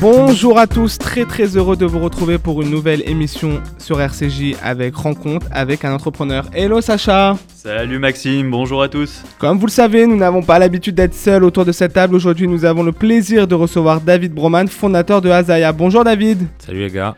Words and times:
Bonjour 0.00 0.58
à 0.58 0.66
tous, 0.66 0.96
très 0.96 1.26
très 1.26 1.56
heureux 1.56 1.76
de 1.76 1.84
vous 1.84 1.98
retrouver 1.98 2.38
pour 2.38 2.62
une 2.62 2.70
nouvelle 2.70 3.02
émission 3.06 3.60
sur 3.76 4.00
RCJ 4.00 4.56
avec 4.62 4.94
Rencontre 4.96 5.46
avec 5.52 5.84
un 5.84 5.92
entrepreneur. 5.92 6.46
Hello 6.54 6.80
Sacha 6.80 7.36
Salut 7.54 7.98
Maxime, 7.98 8.50
bonjour 8.50 8.82
à 8.82 8.88
tous 8.88 9.22
Comme 9.38 9.58
vous 9.58 9.66
le 9.66 9.72
savez, 9.72 10.06
nous 10.06 10.16
n'avons 10.16 10.42
pas 10.42 10.58
l'habitude 10.58 10.94
d'être 10.94 11.14
seuls 11.14 11.44
autour 11.44 11.66
de 11.66 11.72
cette 11.72 11.92
table. 11.92 12.14
Aujourd'hui, 12.14 12.48
nous 12.48 12.64
avons 12.64 12.82
le 12.82 12.92
plaisir 12.92 13.46
de 13.46 13.54
recevoir 13.54 14.00
David 14.00 14.32
Broman, 14.32 14.66
fondateur 14.68 15.20
de 15.20 15.28
Azaya. 15.28 15.70
Bonjour 15.72 16.02
David 16.02 16.46
Salut 16.58 16.80
les 16.80 16.90
gars 16.90 17.14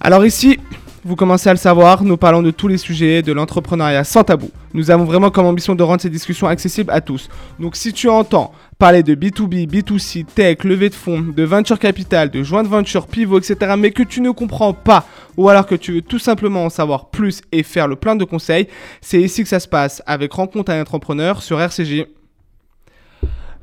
Alors 0.00 0.24
ici, 0.24 0.60
vous 1.04 1.16
commencez 1.16 1.50
à 1.50 1.52
le 1.52 1.58
savoir, 1.58 2.02
nous 2.02 2.16
parlons 2.16 2.40
de 2.40 2.50
tous 2.50 2.66
les 2.66 2.78
sujets 2.78 3.20
de 3.20 3.32
l'entrepreneuriat 3.32 4.04
sans 4.04 4.24
tabou. 4.24 4.50
Nous 4.72 4.90
avons 4.90 5.04
vraiment 5.04 5.30
comme 5.30 5.44
ambition 5.44 5.74
de 5.74 5.82
rendre 5.82 6.00
ces 6.00 6.08
discussions 6.08 6.46
accessibles 6.46 6.90
à 6.90 7.02
tous. 7.02 7.28
Donc 7.60 7.76
si 7.76 7.92
tu 7.92 8.08
entends 8.08 8.52
parler 8.78 9.02
de 9.02 9.14
B2B, 9.14 9.68
B2C, 9.68 10.24
tech, 10.24 10.64
levée 10.64 10.88
de 10.88 10.94
fonds, 10.94 11.20
de 11.20 11.42
venture 11.42 11.78
capital, 11.78 12.30
de 12.30 12.42
joint 12.42 12.62
venture, 12.62 13.06
pivot, 13.06 13.38
etc., 13.38 13.74
mais 13.78 13.90
que 13.90 14.02
tu 14.02 14.22
ne 14.22 14.30
comprends 14.30 14.72
pas, 14.72 15.06
ou 15.36 15.48
alors 15.50 15.66
que 15.66 15.74
tu 15.74 15.92
veux 15.92 16.02
tout 16.02 16.18
simplement 16.18 16.64
en 16.64 16.70
savoir 16.70 17.10
plus 17.10 17.42
et 17.52 17.62
faire 17.62 17.86
le 17.86 17.96
plein 17.96 18.16
de 18.16 18.24
conseils, 18.24 18.68
c'est 19.02 19.20
ici 19.20 19.42
que 19.42 19.48
ça 19.48 19.60
se 19.60 19.68
passe 19.68 20.02
avec 20.06 20.32
Rencontre 20.32 20.72
à 20.72 20.74
un 20.74 20.80
entrepreneur 20.80 21.42
sur 21.42 21.60
RCG. 21.60 22.06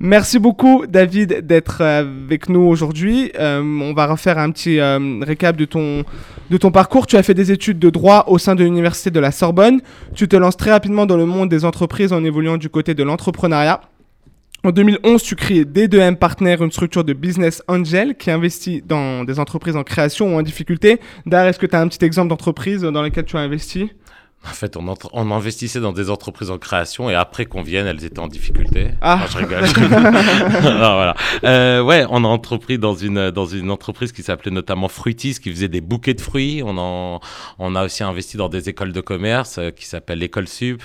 Merci 0.03 0.39
beaucoup 0.39 0.85
David 0.89 1.45
d'être 1.45 1.81
avec 1.81 2.49
nous 2.49 2.61
aujourd'hui. 2.61 3.31
Euh, 3.39 3.61
on 3.61 3.93
va 3.93 4.07
refaire 4.07 4.39
un 4.39 4.49
petit 4.49 4.79
euh, 4.79 5.19
récap 5.21 5.55
de 5.55 5.65
ton, 5.65 6.03
de 6.49 6.57
ton 6.57 6.71
parcours. 6.71 7.05
Tu 7.05 7.17
as 7.17 7.23
fait 7.23 7.35
des 7.35 7.51
études 7.51 7.77
de 7.77 7.91
droit 7.91 8.23
au 8.25 8.39
sein 8.39 8.55
de 8.55 8.63
l'université 8.63 9.11
de 9.11 9.19
la 9.19 9.29
Sorbonne. 9.29 9.79
Tu 10.15 10.27
te 10.27 10.35
lances 10.35 10.57
très 10.57 10.71
rapidement 10.71 11.05
dans 11.05 11.17
le 11.17 11.27
monde 11.27 11.49
des 11.49 11.65
entreprises 11.65 12.13
en 12.13 12.23
évoluant 12.23 12.57
du 12.57 12.67
côté 12.67 12.95
de 12.95 13.03
l'entrepreneuriat. 13.03 13.81
En 14.63 14.71
2011, 14.71 15.21
tu 15.21 15.35
crées 15.35 15.65
D2M 15.65 16.15
Partner, 16.15 16.57
une 16.59 16.71
structure 16.71 17.03
de 17.03 17.13
business 17.13 17.61
angel 17.67 18.15
qui 18.15 18.31
investit 18.31 18.81
dans 18.81 19.23
des 19.23 19.39
entreprises 19.39 19.75
en 19.75 19.83
création 19.83 20.33
ou 20.33 20.39
en 20.39 20.41
difficulté. 20.41 20.99
D'ailleurs, 21.27 21.49
est-ce 21.49 21.59
que 21.59 21.67
tu 21.67 21.75
as 21.75 21.79
un 21.79 21.87
petit 21.87 22.03
exemple 22.03 22.29
d'entreprise 22.29 22.81
dans 22.81 23.03
laquelle 23.03 23.25
tu 23.25 23.37
as 23.37 23.41
investi? 23.41 23.91
En 24.43 24.53
fait, 24.53 24.75
on, 24.75 24.93
on, 25.13 25.31
investissait 25.31 25.79
dans 25.79 25.91
des 25.93 26.09
entreprises 26.09 26.49
en 26.49 26.57
création 26.57 27.09
et 27.11 27.15
après 27.15 27.45
qu'on 27.45 27.61
vienne, 27.61 27.85
elles 27.85 28.03
étaient 28.03 28.19
en 28.19 28.27
difficulté. 28.27 28.87
Ah, 29.01 29.25
je 29.31 29.37
rigole. 29.37 29.61
non, 30.63 30.93
voilà. 30.95 31.15
euh, 31.43 31.81
ouais, 31.83 32.05
on 32.09 32.23
a 32.23 32.27
entrepris 32.27 32.79
dans 32.79 32.95
une, 32.95 33.29
dans 33.29 33.45
une 33.45 33.69
entreprise 33.69 34.11
qui 34.11 34.23
s'appelait 34.23 34.51
notamment 34.51 34.87
Fruitis, 34.87 35.35
qui 35.35 35.51
faisait 35.51 35.67
des 35.67 35.81
bouquets 35.81 36.15
de 36.15 36.21
fruits. 36.21 36.63
On, 36.65 36.75
en, 36.77 37.19
on 37.59 37.75
a 37.75 37.85
aussi 37.85 38.03
investi 38.03 38.35
dans 38.37 38.49
des 38.49 38.67
écoles 38.67 38.93
de 38.93 39.01
commerce 39.01 39.57
euh, 39.59 39.69
qui 39.69 39.85
s'appellent 39.85 40.19
l'école 40.19 40.47
Sup. 40.47 40.81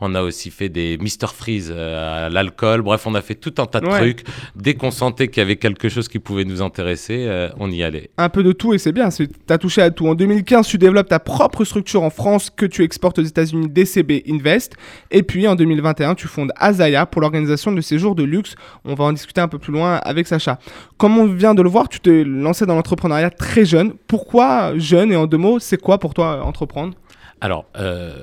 On 0.00 0.14
a 0.14 0.22
aussi 0.22 0.50
fait 0.50 0.68
des 0.68 0.96
Mister 0.98 1.26
Freeze 1.34 1.72
euh, 1.74 2.26
à 2.26 2.28
l'alcool. 2.28 2.82
Bref, 2.82 3.06
on 3.06 3.14
a 3.16 3.22
fait 3.22 3.34
tout 3.34 3.54
un 3.58 3.66
tas 3.66 3.80
de 3.80 3.86
Ouais. 3.86 3.98
trucs. 3.98 4.24
Dès 4.54 4.74
qu'on 4.74 4.92
sentait 4.92 5.26
qu'il 5.26 5.40
y 5.40 5.44
avait 5.44 5.56
quelque 5.56 5.88
chose 5.88 6.06
qui 6.06 6.20
pouvait 6.20 6.44
nous 6.44 6.62
intéresser, 6.62 7.24
euh, 7.26 7.48
on 7.58 7.72
y 7.72 7.82
allait. 7.82 8.10
un 8.18 8.28
peu 8.28 8.44
de 8.44 8.52
tout 8.52 8.72
et 8.72 8.78
c'est 8.78 8.92
bien. 8.92 9.08
Tu 9.08 9.28
as 9.48 9.58
touché 9.58 9.82
à 9.82 9.90
tout. 9.90 10.06
En 10.06 10.14
2015, 10.14 10.68
tu 10.68 10.78
développes 10.78 11.08
ta 11.08 11.18
propre 11.18 11.64
structure 11.64 12.04
en 12.04 12.10
France 12.10 12.50
que 12.54 12.66
tu 12.66 12.84
exportes 13.00 13.18
aux 13.18 13.22
États-Unis, 13.22 13.68
DCB 13.68 14.24
Invest. 14.28 14.74
Et 15.10 15.22
puis 15.22 15.48
en 15.48 15.54
2021, 15.54 16.14
tu 16.14 16.28
fondes 16.28 16.52
Azaya 16.56 17.06
pour 17.06 17.22
l'organisation 17.22 17.72
de 17.72 17.80
séjours 17.80 18.14
de 18.14 18.24
luxe. 18.24 18.54
On 18.84 18.94
va 18.94 19.04
en 19.04 19.12
discuter 19.14 19.40
un 19.40 19.48
peu 19.48 19.58
plus 19.58 19.72
loin 19.72 19.94
avec 19.96 20.26
Sacha. 20.26 20.58
Comme 20.98 21.16
on 21.16 21.24
vient 21.24 21.54
de 21.54 21.62
le 21.62 21.70
voir, 21.70 21.88
tu 21.88 21.98
t'es 22.00 22.24
lancé 22.24 22.66
dans 22.66 22.74
l'entrepreneuriat 22.74 23.30
très 23.30 23.64
jeune. 23.64 23.94
Pourquoi 24.06 24.78
jeune? 24.78 25.12
Et 25.12 25.16
en 25.16 25.26
deux 25.26 25.38
mots, 25.38 25.58
c'est 25.58 25.80
quoi 25.80 25.98
pour 25.98 26.12
toi 26.12 26.44
entreprendre? 26.44 26.92
Alors, 27.40 27.64
euh, 27.78 28.22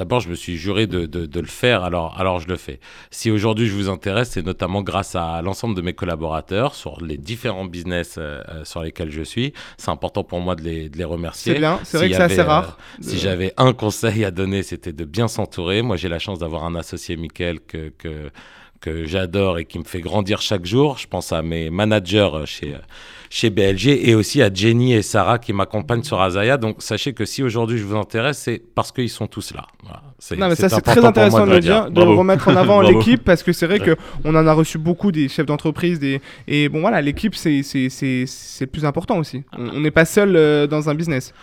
d'abord, 0.00 0.20
je 0.20 0.30
me 0.30 0.34
suis 0.34 0.56
juré 0.56 0.86
de, 0.86 1.04
de- 1.04 1.26
de 1.26 1.40
le 1.40 1.46
faire, 1.46 1.84
alors, 1.84 2.18
alors 2.18 2.40
je 2.40 2.48
le 2.48 2.56
fais. 2.56 2.80
Si 3.10 3.30
aujourd'hui 3.30 3.66
je 3.68 3.74
vous 3.74 3.90
intéresse, 3.90 4.30
c'est 4.30 4.46
notamment 4.46 4.80
grâce 4.82 5.14
à 5.14 5.42
l'ensemble 5.42 5.74
de 5.74 5.82
mes 5.82 5.92
collaborateurs 5.92 6.74
sur 6.74 7.02
les 7.04 7.18
différents 7.18 7.66
business 7.66 8.16
euh, 8.16 8.40
euh, 8.48 8.64
sur 8.64 8.82
lesquels 8.82 9.10
je 9.10 9.22
suis. 9.22 9.52
C'est 9.76 9.90
important 9.90 10.24
pour 10.24 10.40
moi 10.40 10.56
de 10.56 10.62
les, 10.62 10.88
de 10.88 10.96
les 10.96 11.04
remercier. 11.04 11.52
C'est 11.52 11.58
bien, 11.58 11.78
c'est 11.84 11.98
vrai 11.98 12.08
que 12.08 12.16
c'est 12.16 12.22
assez 12.22 12.40
avait, 12.40 12.48
rare. 12.48 12.78
euh, 12.98 13.02
si 13.02 13.18
j'avais 13.18 13.52
un 13.58 13.74
conseil 13.74 14.24
à 14.24 14.30
donner, 14.30 14.62
c'était 14.62 14.94
de 14.94 15.04
bien 15.04 15.28
s'entourer. 15.28 15.82
Moi, 15.82 15.96
j'ai 15.98 16.08
la 16.08 16.18
chance 16.18 16.38
d'avoir 16.38 16.64
un 16.64 16.74
associé, 16.74 17.16
Mickaël, 17.16 17.60
que, 17.60 17.90
que, 17.98 18.30
que 18.80 19.04
j'adore 19.06 19.58
et 19.58 19.64
qui 19.66 19.78
me 19.78 19.84
fait 19.84 20.00
grandir 20.00 20.40
chaque 20.40 20.64
jour. 20.64 20.96
Je 20.98 21.06
pense 21.06 21.32
à 21.32 21.42
mes 21.42 21.68
managers 21.70 22.30
chez, 22.46 22.74
chez 23.28 23.50
BLG 23.50 23.88
et 24.08 24.14
aussi 24.14 24.40
à 24.42 24.52
Jenny 24.52 24.94
et 24.94 25.02
Sarah 25.02 25.38
qui 25.38 25.52
m'accompagnent 25.52 26.02
sur 26.02 26.20
Azaya. 26.20 26.56
Donc, 26.56 26.76
sachez 26.82 27.12
que 27.12 27.24
si 27.26 27.42
aujourd'hui 27.42 27.76
je 27.78 27.84
vous 27.84 27.96
intéresse, 27.96 28.38
c'est 28.38 28.62
parce 28.74 28.90
qu'ils 28.90 29.10
sont 29.10 29.26
tous 29.26 29.52
là. 29.54 29.66
Voilà. 29.82 30.02
C'est- 30.18 30.36
Non, 30.36 30.48
mais 30.48 30.54
ça, 30.54 30.68
c'est 30.70 30.80
très 30.80 31.04
intéressant 31.04 31.46
de 31.46 31.52
le 31.52 31.60
dire, 31.60 31.86
de 31.90 31.94
Bravo. 31.94 32.16
remettre 32.16 32.48
en 32.48 32.56
avant 32.56 32.80
l'équipe 32.90 33.22
parce 33.22 33.42
que 33.42 33.52
c'est 33.52 33.66
vrai 33.66 33.80
que 33.80 33.96
on 34.24 34.34
en 34.34 34.46
a 34.46 34.52
reçu 34.54 34.78
beaucoup 34.78 35.12
des 35.12 35.28
chefs 35.28 35.46
d'entreprise. 35.46 35.98
Des... 35.98 36.20
Et 36.48 36.68
bon, 36.70 36.80
voilà, 36.80 37.02
l'équipe, 37.02 37.34
c'est 37.34 37.50
le 37.60 38.66
plus 38.66 38.84
important 38.84 39.18
aussi. 39.18 39.44
On 39.58 39.80
n'est 39.80 39.90
pas 39.90 40.04
seul 40.06 40.36
euh, 40.36 40.66
dans 40.66 40.88
un 40.88 40.94
business. 40.94 41.34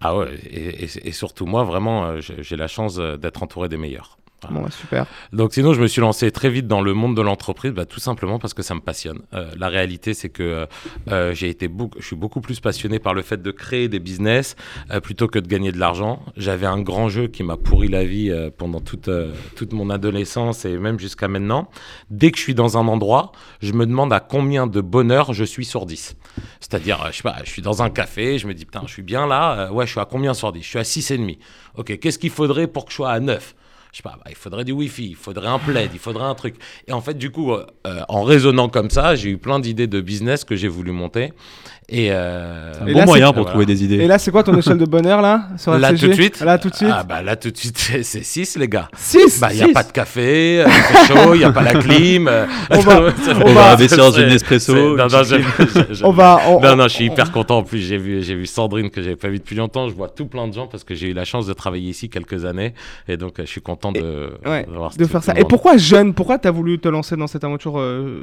Ah 0.00 0.16
ouais, 0.16 0.28
et, 0.50 0.84
et- 0.84 1.08
et 1.08 1.12
surtout 1.12 1.46
moi, 1.46 1.64
vraiment, 1.64 2.06
euh, 2.06 2.20
j'ai 2.20 2.42
j'ai 2.42 2.56
la 2.56 2.68
chance 2.68 2.96
euh, 2.98 3.16
d'être 3.16 3.42
entouré 3.42 3.68
des 3.68 3.76
meilleurs. 3.78 4.18
Voilà. 4.48 4.60
Bon, 4.60 4.64
ouais, 4.64 4.70
super. 4.70 5.06
Donc 5.32 5.54
sinon, 5.54 5.74
je 5.74 5.80
me 5.80 5.86
suis 5.86 6.00
lancé 6.00 6.30
très 6.30 6.50
vite 6.50 6.66
dans 6.66 6.80
le 6.80 6.94
monde 6.94 7.16
de 7.16 7.22
l'entreprise, 7.22 7.72
bah, 7.72 7.86
tout 7.86 8.00
simplement 8.00 8.38
parce 8.38 8.54
que 8.54 8.62
ça 8.62 8.74
me 8.74 8.80
passionne. 8.80 9.20
Euh, 9.34 9.50
la 9.58 9.68
réalité, 9.68 10.14
c'est 10.14 10.28
que 10.28 10.42
euh, 10.42 10.66
euh, 11.10 11.34
j'ai 11.34 11.48
été 11.48 11.68
beaucoup, 11.68 11.98
je 12.00 12.06
suis 12.06 12.16
beaucoup 12.16 12.40
plus 12.40 12.60
passionné 12.60 12.98
par 12.98 13.14
le 13.14 13.22
fait 13.22 13.42
de 13.42 13.50
créer 13.50 13.88
des 13.88 13.98
business 13.98 14.56
euh, 14.90 15.00
plutôt 15.00 15.28
que 15.28 15.38
de 15.38 15.48
gagner 15.48 15.72
de 15.72 15.78
l'argent. 15.78 16.22
J'avais 16.36 16.66
un 16.66 16.80
grand 16.80 17.08
jeu 17.08 17.26
qui 17.26 17.42
m'a 17.42 17.56
pourri 17.56 17.88
la 17.88 18.04
vie 18.04 18.32
pendant 18.58 18.80
toute, 18.80 19.10
toute 19.56 19.72
mon 19.72 19.90
adolescence 19.90 20.64
et 20.64 20.76
même 20.76 20.98
jusqu'à 20.98 21.28
maintenant. 21.28 21.68
Dès 22.10 22.30
que 22.30 22.38
je 22.38 22.42
suis 22.42 22.54
dans 22.54 22.78
un 22.78 22.86
endroit, 22.88 23.32
je 23.60 23.72
me 23.72 23.86
demande 23.86 24.12
à 24.12 24.20
combien 24.20 24.66
de 24.66 24.80
bonheur 24.80 25.32
je 25.32 25.44
suis 25.44 25.64
sur 25.64 25.86
10. 25.86 26.16
C'est-à-dire, 26.60 27.06
je 27.10 27.16
sais 27.16 27.22
pas, 27.22 27.36
je 27.44 27.50
suis 27.50 27.62
dans 27.62 27.82
un 27.82 27.90
café, 27.90 28.38
je 28.38 28.46
me 28.46 28.54
dis, 28.54 28.64
putain, 28.64 28.82
je 28.86 28.92
suis 28.92 29.02
bien 29.02 29.26
là, 29.26 29.72
ouais, 29.72 29.86
je 29.86 29.92
suis 29.92 30.00
à 30.00 30.04
combien 30.04 30.34
sur 30.34 30.52
10 30.52 30.62
Je 30.62 30.68
suis 30.68 30.78
à 30.78 30.82
6,5. 30.82 31.38
Ok, 31.76 31.98
qu'est-ce 31.98 32.18
qu'il 32.18 32.30
faudrait 32.30 32.66
pour 32.66 32.84
que 32.84 32.90
je 32.90 32.96
sois 32.96 33.10
à 33.10 33.20
9 33.20 33.54
je 33.96 34.02
sais 34.02 34.02
pas, 34.02 34.16
bah, 34.22 34.26
il 34.28 34.36
faudrait 34.36 34.64
du 34.64 34.72
Wi-Fi, 34.72 35.06
il 35.08 35.16
faudrait 35.16 35.48
un 35.48 35.58
plaid, 35.58 35.88
il 35.94 35.98
faudrait 35.98 36.26
un 36.26 36.34
truc. 36.34 36.56
Et 36.86 36.92
en 36.92 37.00
fait, 37.00 37.16
du 37.16 37.30
coup, 37.30 37.52
euh, 37.52 37.64
euh, 37.86 38.00
en 38.10 38.24
raisonnant 38.24 38.68
comme 38.68 38.90
ça, 38.90 39.14
j'ai 39.14 39.30
eu 39.30 39.38
plein 39.38 39.58
d'idées 39.58 39.86
de 39.86 40.02
business 40.02 40.44
que 40.44 40.54
j'ai 40.54 40.68
voulu 40.68 40.92
monter. 40.92 41.32
Et, 41.88 42.08
euh, 42.10 42.72
Un 42.82 42.86
Et 42.88 42.92
bon 42.94 42.98
là, 42.98 43.06
moyen 43.06 43.26
pour 43.28 43.34
voilà. 43.44 43.50
trouver 43.52 43.64
des 43.64 43.84
idées. 43.84 43.94
Et 43.98 44.08
là, 44.08 44.18
c'est 44.18 44.32
quoi 44.32 44.42
ton 44.42 44.54
échelle 44.58 44.76
de 44.76 44.84
bonheur 44.86 45.22
là 45.22 45.46
sur 45.56 45.78
là 45.78 45.92
RCG 45.92 46.00
tout 46.00 46.08
de 46.08 46.14
suite 46.14 46.40
Là 46.40 46.58
tout 46.58 46.68
de 46.68 46.74
suite 46.74 46.90
Ah 46.92 47.04
bah 47.04 47.22
là 47.22 47.36
tout 47.36 47.48
de 47.52 47.56
suite, 47.56 47.78
c'est 47.78 48.02
6 48.02 48.56
les 48.58 48.66
gars. 48.68 48.88
6 48.96 49.38
Bah 49.40 49.50
il 49.52 49.58
n'y 49.58 49.62
a 49.62 49.68
pas 49.72 49.84
de 49.84 49.92
café, 49.92 50.64
il 50.66 50.72
fait 50.72 51.06
chaud, 51.14 51.34
il 51.34 51.38
n'y 51.38 51.44
a 51.44 51.52
pas 51.52 51.62
la 51.62 51.74
clim. 51.74 52.26
euh, 52.26 52.44
On 52.70 52.80
va- 52.80 53.00
On 53.46 53.52
va- 53.52 53.72
investir 53.72 53.98
dans 53.98 54.10
une 54.10 54.24
Non, 54.26 54.96
non, 54.96 55.06
une 55.06 55.24
je- 55.24 55.36
je- 55.88 55.94
je- 55.94 56.04
On 56.04 56.10
va. 56.10 56.40
on- 56.48 56.60
Non, 56.60 56.72
on- 56.72 56.76
non, 56.76 56.84
je 56.88 56.94
suis 56.94 57.08
on- 57.08 57.12
hyper 57.12 57.30
content. 57.30 57.58
En 57.58 57.62
plus, 57.62 57.78
j'ai 57.78 57.98
vu, 57.98 58.20
j'ai 58.20 58.34
vu 58.34 58.46
Sandrine 58.46 58.90
que 58.90 59.00
j'avais 59.00 59.14
pas 59.14 59.28
vu 59.28 59.38
depuis 59.38 59.54
longtemps. 59.54 59.88
Je 59.88 59.94
vois 59.94 60.08
tout 60.08 60.26
plein 60.26 60.48
de 60.48 60.52
gens 60.54 60.66
parce 60.66 60.82
que 60.82 60.96
j'ai 60.96 61.10
eu 61.10 61.14
la 61.14 61.24
chance 61.24 61.46
de 61.46 61.52
travailler 61.52 61.88
ici 61.90 62.10
quelques 62.10 62.44
années. 62.44 62.74
Et 63.06 63.16
donc, 63.16 63.34
je 63.38 63.44
suis 63.44 63.60
content 63.60 63.85
de, 63.92 64.32
Ouais, 64.44 64.66
faire 65.06 65.22
ça. 65.22 65.34
Et 65.38 65.44
pourquoi 65.44 65.76
jeune 65.76 66.14
Pourquoi 66.14 66.38
t'as 66.38 66.50
voulu 66.50 66.78
te 66.78 66.88
lancer 66.88 67.16
dans 67.16 67.26
cette 67.26 67.44
aventure 67.44 67.78
euh, 67.78 68.22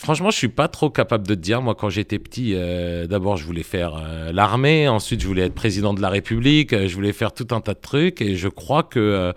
Franchement, 0.00 0.30
je 0.30 0.38
suis 0.38 0.48
pas 0.48 0.66
trop 0.66 0.88
capable 0.88 1.26
de 1.26 1.34
te 1.34 1.40
dire. 1.40 1.60
Moi, 1.60 1.74
quand 1.74 1.90
j'étais 1.90 2.18
petit, 2.18 2.54
euh, 2.54 3.06
d'abord, 3.06 3.36
je 3.36 3.44
voulais 3.44 3.62
faire 3.62 4.00
euh, 4.02 4.32
l'armée. 4.32 4.88
Ensuite, 4.88 5.20
je 5.20 5.26
voulais 5.26 5.42
être 5.42 5.54
président 5.54 5.92
de 5.92 6.00
la 6.00 6.08
République. 6.08 6.72
euh, 6.72 6.88
je 6.88 6.94
voulais 6.94 7.12
faire 7.12 7.32
tout 7.34 7.46
un 7.50 7.60
tas 7.60 7.74
de 7.74 7.80
trucs. 7.80 8.22
Et 8.22 8.34
je 8.34 8.48
crois 8.48 8.82
que 8.82 9.34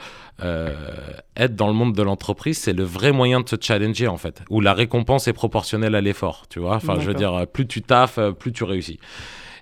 être 1.36 1.56
dans 1.56 1.68
le 1.68 1.74
monde 1.74 1.94
de 1.94 2.02
l'entreprise, 2.02 2.58
c'est 2.58 2.72
le 2.72 2.84
vrai 2.84 3.12
moyen 3.12 3.42
de 3.42 3.50
se 3.50 3.58
challenger, 3.60 4.08
en 4.08 4.16
fait. 4.16 4.42
Où 4.50 4.62
la 4.62 4.74
récompense 4.74 5.28
est 5.28 5.34
proportionnelle 5.34 5.96
à 5.96 6.02
l'effort. 6.02 6.46
Tu 6.50 6.60
vois 6.60 6.78
Enfin, 6.78 6.98
je 6.98 7.08
veux 7.08 7.14
dire, 7.14 7.46
plus 7.52 7.68
tu 7.68 7.82
taffes, 7.82 8.18
plus 8.40 8.54
tu 8.54 8.64
réussis. 8.64 9.00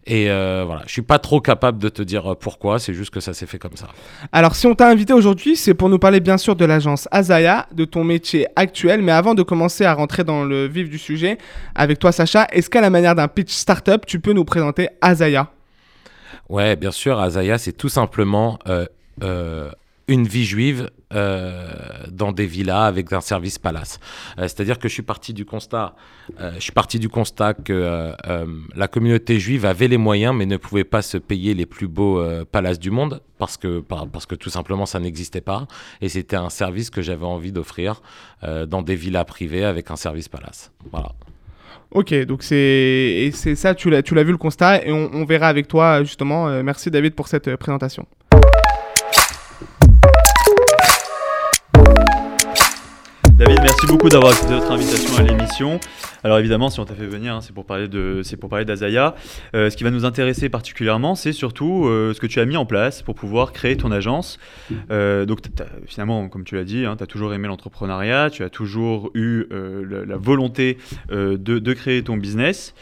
Et 0.07 0.31
euh, 0.31 0.63
voilà, 0.65 0.81
je 0.87 0.91
suis 0.91 1.03
pas 1.03 1.19
trop 1.19 1.41
capable 1.41 1.77
de 1.77 1.87
te 1.89 2.01
dire 2.01 2.31
euh, 2.31 2.35
pourquoi. 2.35 2.79
C'est 2.79 2.93
juste 2.93 3.13
que 3.13 3.19
ça 3.19 3.33
s'est 3.33 3.45
fait 3.45 3.59
comme 3.59 3.75
ça. 3.75 3.87
Alors, 4.31 4.55
si 4.55 4.65
on 4.65 4.73
t'a 4.73 4.87
invité 4.87 5.13
aujourd'hui, 5.13 5.55
c'est 5.55 5.75
pour 5.75 5.89
nous 5.89 5.99
parler 5.99 6.19
bien 6.19 6.37
sûr 6.37 6.55
de 6.55 6.65
l'agence 6.65 7.07
Azaya, 7.11 7.67
de 7.71 7.85
ton 7.85 8.03
métier 8.03 8.47
actuel. 8.55 9.01
Mais 9.03 9.11
avant 9.11 9.35
de 9.35 9.43
commencer 9.43 9.85
à 9.85 9.93
rentrer 9.93 10.23
dans 10.23 10.43
le 10.43 10.65
vif 10.65 10.89
du 10.89 10.97
sujet, 10.97 11.37
avec 11.75 11.99
toi, 11.99 12.11
Sacha, 12.11 12.47
est-ce 12.51 12.69
qu'à 12.69 12.81
la 12.81 12.89
manière 12.89 13.13
d'un 13.13 13.27
pitch 13.27 13.53
startup, 13.53 14.05
tu 14.07 14.19
peux 14.19 14.33
nous 14.33 14.45
présenter 14.45 14.89
Azaya? 15.01 15.51
Ouais, 16.49 16.75
bien 16.75 16.91
sûr, 16.91 17.19
Azaya, 17.19 17.57
c'est 17.57 17.71
tout 17.71 17.89
simplement 17.89 18.59
euh, 18.67 18.85
euh, 19.23 19.71
une 20.07 20.27
vie 20.27 20.45
juive 20.45 20.89
euh, 21.13 21.69
dans 22.09 22.31
des 22.31 22.45
villas 22.45 22.85
avec 22.85 23.11
un 23.13 23.21
service 23.21 23.59
palace. 23.59 23.99
Euh, 24.37 24.43
C'est-à-dire 24.43 24.79
que 24.79 24.87
je 24.87 24.93
suis 24.93 25.03
parti 25.03 25.33
du 25.33 25.45
constat, 25.45 25.95
euh, 26.39 26.53
je 26.55 26.59
suis 26.59 26.71
parti 26.71 26.99
du 26.99 27.09
constat 27.09 27.53
que 27.53 28.13
la 28.75 28.87
communauté 28.87 29.39
juive 29.39 29.65
avait 29.65 29.87
les 29.87 29.97
moyens, 29.97 30.35
mais 30.35 30.45
ne 30.45 30.57
pouvait 30.57 30.83
pas 30.83 31.01
se 31.01 31.17
payer 31.17 31.53
les 31.53 31.65
plus 31.65 31.87
beaux 31.87 32.23
palaces 32.51 32.79
du 32.79 32.91
monde 32.91 33.21
parce 33.37 33.57
que 33.57 33.79
par- 33.79 34.07
parce 34.07 34.25
que 34.25 34.35
tout 34.35 34.49
simplement 34.49 34.85
ça 34.85 34.99
n'existait 34.99 35.41
pas. 35.41 35.67
Et 36.01 36.09
c'était 36.09 36.35
un 36.35 36.49
service 36.49 36.89
que 36.89 37.01
j'avais 37.01 37.25
envie 37.25 37.51
d'offrir 37.51 38.01
dans 38.41 38.81
des 38.81 38.95
villas 38.95 39.25
privées 39.25 39.63
avec 39.65 39.91
un 39.91 39.95
service 39.95 40.29
palace. 40.29 40.71
Voilà. 40.91 41.11
Ok, 41.91 42.13
donc 42.25 42.43
c'est 42.43 43.31
ça, 43.55 43.75
tu 43.75 43.89
l'as 43.89 44.23
vu 44.23 44.31
le 44.31 44.37
constat 44.37 44.85
et 44.85 44.91
on, 44.91 45.25
verra 45.25 45.47
avec 45.47 45.67
toi 45.67 46.03
justement. 46.03 46.63
Merci 46.63 46.89
David 46.91 47.15
pour 47.15 47.27
cette 47.27 47.55
présentation. 47.57 48.05
Beaucoup 53.91 54.07
d'avoir 54.09 54.31
accepté 54.31 54.53
notre 54.53 54.71
invitation 54.71 55.17
à 55.17 55.21
l'émission. 55.23 55.79
Alors 56.23 56.37
évidemment, 56.39 56.69
si 56.69 56.79
on 56.79 56.85
t'a 56.85 56.93
fait 56.93 57.07
venir, 57.07 57.33
hein, 57.35 57.41
c'est 57.41 57.51
pour 57.53 57.65
parler 57.65 57.87
de, 57.87 58.21
c'est 58.23 58.37
pour 58.37 58.47
parler 58.49 58.63
d'Azaya. 58.63 59.15
Euh, 59.55 59.69
ce 59.69 59.75
qui 59.75 59.83
va 59.83 59.89
nous 59.91 60.05
intéresser 60.05 60.47
particulièrement, 60.49 61.15
c'est 61.15 61.33
surtout 61.33 61.87
euh, 61.87 62.13
ce 62.13 62.19
que 62.21 62.27
tu 62.27 62.39
as 62.39 62.45
mis 62.45 62.55
en 62.57 62.65
place 62.65 63.01
pour 63.01 63.15
pouvoir 63.15 63.51
créer 63.51 63.75
ton 63.75 63.91
agence. 63.91 64.39
Euh, 64.91 65.25
donc 65.25 65.41
t'as- 65.41 65.65
finalement, 65.87 66.29
comme 66.29 66.43
tu 66.45 66.55
l'as 66.55 66.63
dit, 66.63 66.85
tu 66.97 67.03
as 67.03 67.07
toujours 67.07 67.33
aimé 67.33 67.47
l'entrepreneuriat, 67.49 68.29
tu 68.29 68.43
as 68.43 68.49
toujours 68.49 69.09
eu 69.13 69.45
la, 69.51 70.05
la 70.05 70.17
volonté 70.17 70.77
de, 71.09 71.35
de 71.35 71.73
créer 71.73 72.01
ton 72.03 72.15
business. 72.17 72.73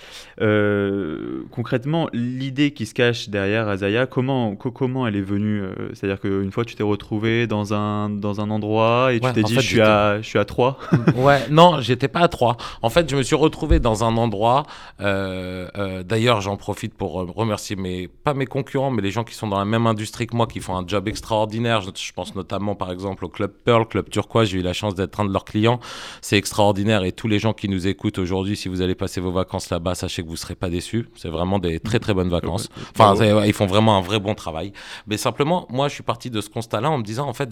Concrètement, 1.49 2.09
l'idée 2.13 2.71
qui 2.71 2.85
se 2.85 2.93
cache 2.93 3.29
derrière 3.29 3.67
Azaya, 3.67 4.05
comment, 4.05 4.55
co- 4.55 4.71
comment 4.71 5.07
elle 5.07 5.15
est 5.15 5.21
venue 5.21 5.63
C'est-à-dire 5.93 6.19
qu'une 6.19 6.51
fois, 6.51 6.65
tu 6.65 6.75
t'es 6.75 6.83
retrouvé 6.83 7.47
dans 7.47 7.73
un, 7.73 8.09
dans 8.09 8.41
un 8.41 8.49
endroit 8.51 9.13
et 9.13 9.19
Ouais, 9.19 9.29
tu 9.29 9.33
t'es 9.33 9.43
dit, 9.43 9.55
fait, 9.55 9.61
je, 9.61 9.67
suis 9.67 9.81
à, 9.81 10.21
je 10.21 10.27
suis 10.27 10.39
à 10.39 10.45
3. 10.45 10.77
Ouais, 11.15 11.47
non, 11.49 11.81
j'étais 11.81 12.07
pas 12.07 12.19
à 12.21 12.27
3. 12.27 12.57
En 12.81 12.89
fait, 12.89 13.09
je 13.09 13.15
me 13.15 13.23
suis 13.23 13.35
retrouvé 13.35 13.79
dans 13.79 14.03
un 14.03 14.15
endroit. 14.17 14.63
euh, 15.01 15.67
euh, 15.77 16.03
D'ailleurs, 16.03 16.41
j'en 16.41 16.57
profite 16.57 16.93
pour 16.93 17.21
euh, 17.21 17.27
remercier 17.35 17.75
mes, 17.75 18.07
pas 18.07 18.33
mes 18.33 18.45
concurrents, 18.45 18.91
mais 18.91 19.01
les 19.01 19.11
gens 19.11 19.23
qui 19.23 19.33
sont 19.35 19.47
dans 19.47 19.59
la 19.59 19.65
même 19.65 19.87
industrie 19.87 20.27
que 20.27 20.35
moi, 20.35 20.47
qui 20.47 20.59
font 20.59 20.75
un 20.77 20.85
job 20.87 21.07
extraordinaire. 21.07 21.81
Je, 21.81 21.89
je 21.95 22.13
pense 22.13 22.35
notamment, 22.35 22.75
par 22.75 22.91
exemple, 22.91 23.25
au 23.25 23.29
Club 23.29 23.51
Pearl, 23.63 23.87
Club 23.87 24.09
Turquoise. 24.09 24.49
J'ai 24.49 24.59
eu 24.59 24.61
la 24.61 24.73
chance 24.73 24.95
d'être 24.95 25.19
un 25.19 25.25
de 25.25 25.33
leurs 25.33 25.45
clients. 25.45 25.79
C'est 26.21 26.37
extraordinaire. 26.37 27.03
Et 27.03 27.11
tous 27.11 27.27
les 27.27 27.39
gens 27.39 27.53
qui 27.53 27.69
nous 27.69 27.87
écoutent 27.87 28.17
aujourd'hui, 28.19 28.55
si 28.55 28.69
vous 28.69 28.81
allez 28.81 28.95
passer 28.95 29.21
vos 29.21 29.31
vacances 29.31 29.69
là-bas, 29.69 29.95
sachez 29.95 30.23
que 30.23 30.27
vous 30.27 30.35
serez 30.37 30.55
pas 30.55 30.69
déçus. 30.69 31.07
C'est 31.15 31.29
vraiment 31.29 31.59
des 31.59 31.79
très 31.79 31.99
très 31.99 32.13
bonnes 32.13 32.29
vacances. 32.29 32.69
Enfin, 32.97 33.13
ils 33.45 33.53
font 33.53 33.65
vraiment 33.65 33.97
un 33.97 34.01
vrai 34.01 34.19
bon 34.19 34.35
travail. 34.35 34.73
Mais 35.07 35.17
simplement, 35.17 35.67
moi, 35.69 35.87
je 35.87 35.93
suis 35.95 36.03
parti 36.03 36.29
de 36.29 36.41
ce 36.41 36.49
constat-là 36.49 36.89
en 36.89 36.97
me 36.97 37.03
disant, 37.03 37.27
en 37.27 37.33
fait, 37.33 37.49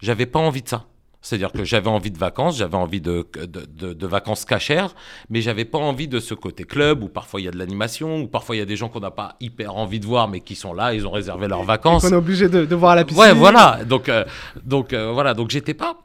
j'avais 0.00 0.26
pas 0.26 0.38
envie 0.38 0.62
de 0.62 0.68
ça. 0.68 0.86
C'est-à-dire 1.26 1.52
que 1.52 1.64
j'avais 1.64 1.88
envie 1.88 2.10
de 2.10 2.18
vacances, 2.18 2.58
j'avais 2.58 2.76
envie 2.76 3.00
de, 3.00 3.26
de, 3.34 3.64
de- 3.66 3.94
de 3.94 4.06
vacances 4.06 4.44
cachères, 4.44 4.94
mais 5.30 5.40
j'avais 5.40 5.64
pas 5.64 5.78
envie 5.78 6.06
de 6.06 6.20
ce 6.20 6.34
côté 6.34 6.64
club 6.64 7.02
où 7.02 7.08
parfois 7.08 7.40
il 7.40 7.44
y 7.44 7.48
a 7.48 7.50
de 7.50 7.56
l'animation, 7.56 8.20
où 8.20 8.26
parfois 8.28 8.56
il 8.56 8.58
y 8.58 8.62
a 8.62 8.66
des 8.66 8.76
gens 8.76 8.90
qu'on 8.90 9.00
n'a 9.00 9.10
pas 9.10 9.36
hyper 9.40 9.74
envie 9.74 10.00
de 10.00 10.04
voir, 10.06 10.28
mais 10.28 10.40
qui 10.40 10.54
sont 10.54 10.74
là, 10.74 10.92
ils 10.92 11.06
ont 11.06 11.10
réservé 11.10 11.48
leurs 11.48 11.62
vacances. 11.64 12.04
On 12.04 12.10
est 12.10 12.14
obligé 12.14 12.50
de, 12.50 12.66
de 12.66 12.74
voir 12.74 12.92
à 12.92 12.96
la 12.96 13.04
piscine. 13.06 13.22
Ouais, 13.22 13.32
voilà. 13.32 13.80
Donc, 13.86 14.10
euh, 14.10 14.26
donc 14.64 14.92
euh, 14.92 15.12
voilà. 15.12 15.32
Donc, 15.32 15.48
j'étais 15.48 15.72
pas 15.72 15.96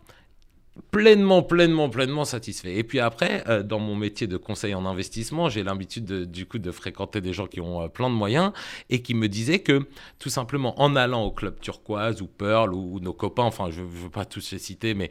pleinement, 0.92 1.44
pleinement, 1.44 1.90
pleinement 1.90 2.26
satisfait. 2.26 2.76
Et 2.76 2.84
puis 2.84 3.00
après, 3.00 3.44
euh, 3.48 3.64
dans 3.64 3.80
mon 3.80 3.96
métier 3.96 4.28
de 4.28 4.38
conseil 4.38 4.74
en 4.74 4.86
investissement, 4.86 5.50
j'ai 5.50 5.64
l'habitude 5.64 6.06
de- 6.06 6.26
du 6.26 6.46
coup 6.46 6.60
de 6.60 6.72
fréquenter 6.72 7.22
des 7.22 7.34
gens 7.34 7.48
qui 7.48 7.62
ont 7.62 7.82
euh, 7.82 7.88
plein 7.88 8.10
de 8.10 8.16
moyens 8.16 8.52
et 8.90 9.02
qui 9.02 9.14
me 9.14 9.28
disaient 9.28 9.60
que 9.60 9.88
tout 10.20 10.30
simplement 10.30 10.80
en 10.82 10.96
allant 10.96 11.24
au 11.24 11.32
club 11.32 11.60
turquoise 11.60 12.22
ou 12.22 12.28
Pearl 12.28 12.74
ou, 12.74 13.00
nos 13.00 13.14
copains, 13.14 13.44
enfin 13.44 13.70
je 13.70 13.82
ne 13.82 13.88
veux 13.88 14.10
pas 14.10 14.26
tous 14.26 14.52
les 14.52 14.60
citer, 14.60 14.94
mais 14.94 15.10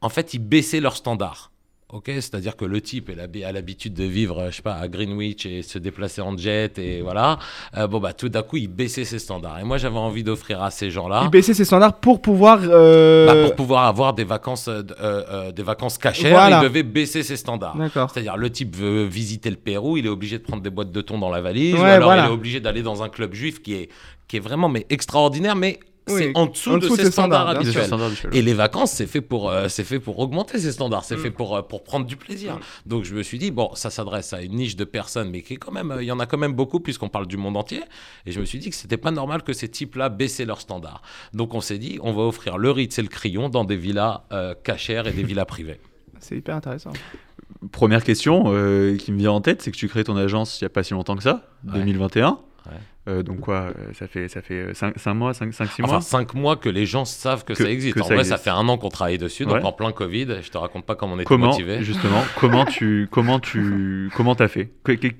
en 0.00 0.08
fait 0.08 0.34
ils 0.34 0.38
baissaient 0.38 0.80
leurs 0.80 0.96
standards. 0.96 1.49
Ok, 1.92 2.04
c'est-à-dire 2.06 2.54
que 2.56 2.64
le 2.64 2.80
type 2.80 3.10
a 3.10 3.52
l'habitude 3.52 3.94
de 3.94 4.04
vivre, 4.04 4.38
euh, 4.38 4.50
je 4.50 4.56
sais 4.56 4.62
pas, 4.62 4.74
à 4.74 4.86
Greenwich 4.86 5.44
et 5.46 5.62
se 5.62 5.76
déplacer 5.76 6.20
en 6.20 6.36
jet 6.36 6.78
et 6.78 7.00
voilà. 7.02 7.38
Euh, 7.76 7.88
bon 7.88 7.98
bah 7.98 8.12
tout 8.12 8.28
d'un 8.28 8.42
coup 8.42 8.58
il 8.58 8.68
baissait 8.68 9.04
ses 9.04 9.18
standards. 9.18 9.58
Et 9.58 9.64
moi 9.64 9.76
j'avais 9.76 9.98
envie 9.98 10.22
d'offrir 10.22 10.62
à 10.62 10.70
ces 10.70 10.88
gens-là. 10.92 11.22
Il 11.24 11.30
baissait 11.30 11.52
ses 11.52 11.64
standards 11.64 11.94
pour 11.98 12.22
pouvoir. 12.22 12.60
euh, 12.62 13.26
Bah, 13.26 13.42
pour 13.48 13.56
pouvoir 13.56 13.84
avoir 13.86 14.14
des 14.14 14.22
vacances, 14.22 14.68
euh, 14.68 15.50
des 15.50 15.62
vacances 15.64 15.98
cachères, 15.98 16.30
Voilà. 16.30 16.60
il 16.60 16.62
devait 16.62 16.84
baisser 16.84 17.24
ses 17.24 17.36
standards. 17.36 17.76
C'est-à-dire, 18.12 18.36
le 18.36 18.50
type 18.50 18.76
veut 18.76 19.02
visiter 19.04 19.50
le 19.50 19.56
Pérou, 19.56 19.96
il 19.96 20.06
est 20.06 20.10
obligé 20.10 20.38
de 20.38 20.44
prendre 20.44 20.62
des 20.62 20.70
boîtes 20.70 20.92
de 20.92 21.00
thon 21.00 21.18
dans 21.18 21.30
la 21.30 21.40
valise, 21.40 21.74
ou 21.74 21.82
alors 21.82 22.08
voilà. 22.10 22.26
il 22.26 22.28
est 22.30 22.32
obligé 22.32 22.60
d'aller 22.60 22.82
dans 22.82 23.02
un 23.02 23.08
club 23.08 23.34
juif 23.34 23.60
qui 23.62 23.74
est, 23.74 23.88
qui 24.28 24.36
est 24.36 24.40
vraiment 24.40 24.68
mais 24.68 24.86
extraordinaire, 24.90 25.56
mais 25.56 25.80
c'est 26.18 26.32
en 26.34 26.46
dessous, 26.46 26.70
en 26.70 26.74
de 26.74 26.80
dessous 26.80 26.96
ses 26.96 27.02
de 27.02 27.06
ses 27.06 27.12
standards, 27.12 27.48
habituels. 27.48 27.86
Standard. 27.86 28.10
Et 28.32 28.42
les 28.42 28.54
vacances, 28.54 28.92
c'est 28.92 29.06
fait 29.06 29.20
pour, 29.20 29.50
euh, 29.50 29.68
c'est 29.68 29.84
fait 29.84 30.00
pour 30.00 30.18
augmenter 30.18 30.58
ses 30.58 30.72
standards, 30.72 31.04
c'est 31.04 31.16
fait 31.16 31.30
pour, 31.30 31.56
euh, 31.56 31.62
pour 31.62 31.82
prendre 31.84 32.06
du 32.06 32.16
plaisir. 32.16 32.56
Mm. 32.56 32.60
Donc 32.86 33.04
je 33.04 33.14
me 33.14 33.22
suis 33.22 33.38
dit, 33.38 33.50
bon, 33.50 33.70
ça 33.74 33.90
s'adresse 33.90 34.32
à 34.32 34.42
une 34.42 34.54
niche 34.54 34.76
de 34.76 34.84
personnes, 34.84 35.30
mais 35.30 35.42
qui 35.42 35.54
est 35.54 35.56
quand 35.56 35.72
même, 35.72 35.90
euh, 35.90 36.02
il 36.02 36.06
y 36.06 36.12
en 36.12 36.20
a 36.20 36.26
quand 36.26 36.38
même 36.38 36.52
beaucoup 36.52 36.80
puisqu'on 36.80 37.08
parle 37.08 37.26
du 37.26 37.36
monde 37.36 37.56
entier. 37.56 37.82
Et 38.26 38.32
je 38.32 38.40
me 38.40 38.44
suis 38.44 38.58
dit 38.58 38.70
que 38.70 38.76
c'était 38.76 38.96
pas 38.96 39.10
normal 39.10 39.42
que 39.42 39.52
ces 39.52 39.68
types-là 39.68 40.08
baissaient 40.08 40.44
leurs 40.44 40.60
standards. 40.60 41.02
Donc 41.32 41.54
on 41.54 41.60
s'est 41.60 41.78
dit, 41.78 41.98
on 42.02 42.12
va 42.12 42.22
offrir 42.22 42.58
le 42.58 42.70
Ritz 42.70 42.98
et 42.98 43.02
le 43.02 43.08
Crillon 43.08 43.48
dans 43.48 43.64
des 43.64 43.76
villas 43.76 44.22
euh, 44.32 44.54
cachères 44.62 45.06
et 45.06 45.12
des 45.12 45.22
villas 45.22 45.46
privées. 45.46 45.80
C'est 46.18 46.36
hyper 46.36 46.56
intéressant. 46.56 46.92
Première 47.72 48.04
question 48.04 48.44
euh, 48.46 48.96
qui 48.96 49.12
me 49.12 49.18
vient 49.18 49.32
en 49.32 49.40
tête, 49.40 49.62
c'est 49.62 49.70
que 49.70 49.76
tu 49.76 49.88
crées 49.88 50.04
ton 50.04 50.16
agence 50.16 50.60
il 50.60 50.64
n'y 50.64 50.66
a 50.66 50.70
pas 50.70 50.82
si 50.82 50.92
longtemps 50.94 51.16
que 51.16 51.22
ça, 51.22 51.46
Ouais. 51.66 51.74
2021. 51.74 52.38
Euh, 53.08 53.22
donc 53.22 53.40
quoi, 53.40 53.72
euh, 53.78 53.92
ça 53.94 54.06
fait, 54.06 54.28
ça 54.28 54.42
fait 54.42 54.74
5, 54.74 54.94
mois, 55.14 55.32
5, 55.32 55.52
5 55.54 55.70
6 55.70 55.82
Enfin, 55.82 55.92
mois 55.92 56.00
cinq 56.02 56.34
mois 56.34 56.56
que 56.56 56.68
les 56.68 56.84
gens 56.86 57.04
savent 57.04 57.44
que, 57.44 57.54
Que- 57.54 57.62
ça 57.64 57.70
existe. 57.70 57.94
que 57.94 58.00
en 58.00 58.04
ça 58.04 58.14
vrai, 58.14 58.24
ça 58.24 58.36
fait 58.36 58.50
un 58.50 58.68
an 58.68 58.76
qu'on 58.76 58.90
travaille 58.90 59.16
dessus, 59.18 59.44
donc 59.46 59.54
Ouais. 59.54 59.64
en 59.64 59.72
plein 59.72 59.90
Covid, 59.92 60.26
je 60.42 60.50
te 60.50 60.58
raconte 60.58 60.84
pas 60.84 60.94
comment 60.94 61.14
on 61.14 61.16
était 61.16 61.24
Comment, 61.24 61.46
motivés. 61.48 61.82
justement, 61.82 62.22
comment 62.38 62.64
tu 62.66 63.08
comment 63.10 63.40
tu 63.40 64.10
comment 64.14 64.34
t'as 64.34 64.48
fait? 64.48 64.70
Tu 64.84 65.16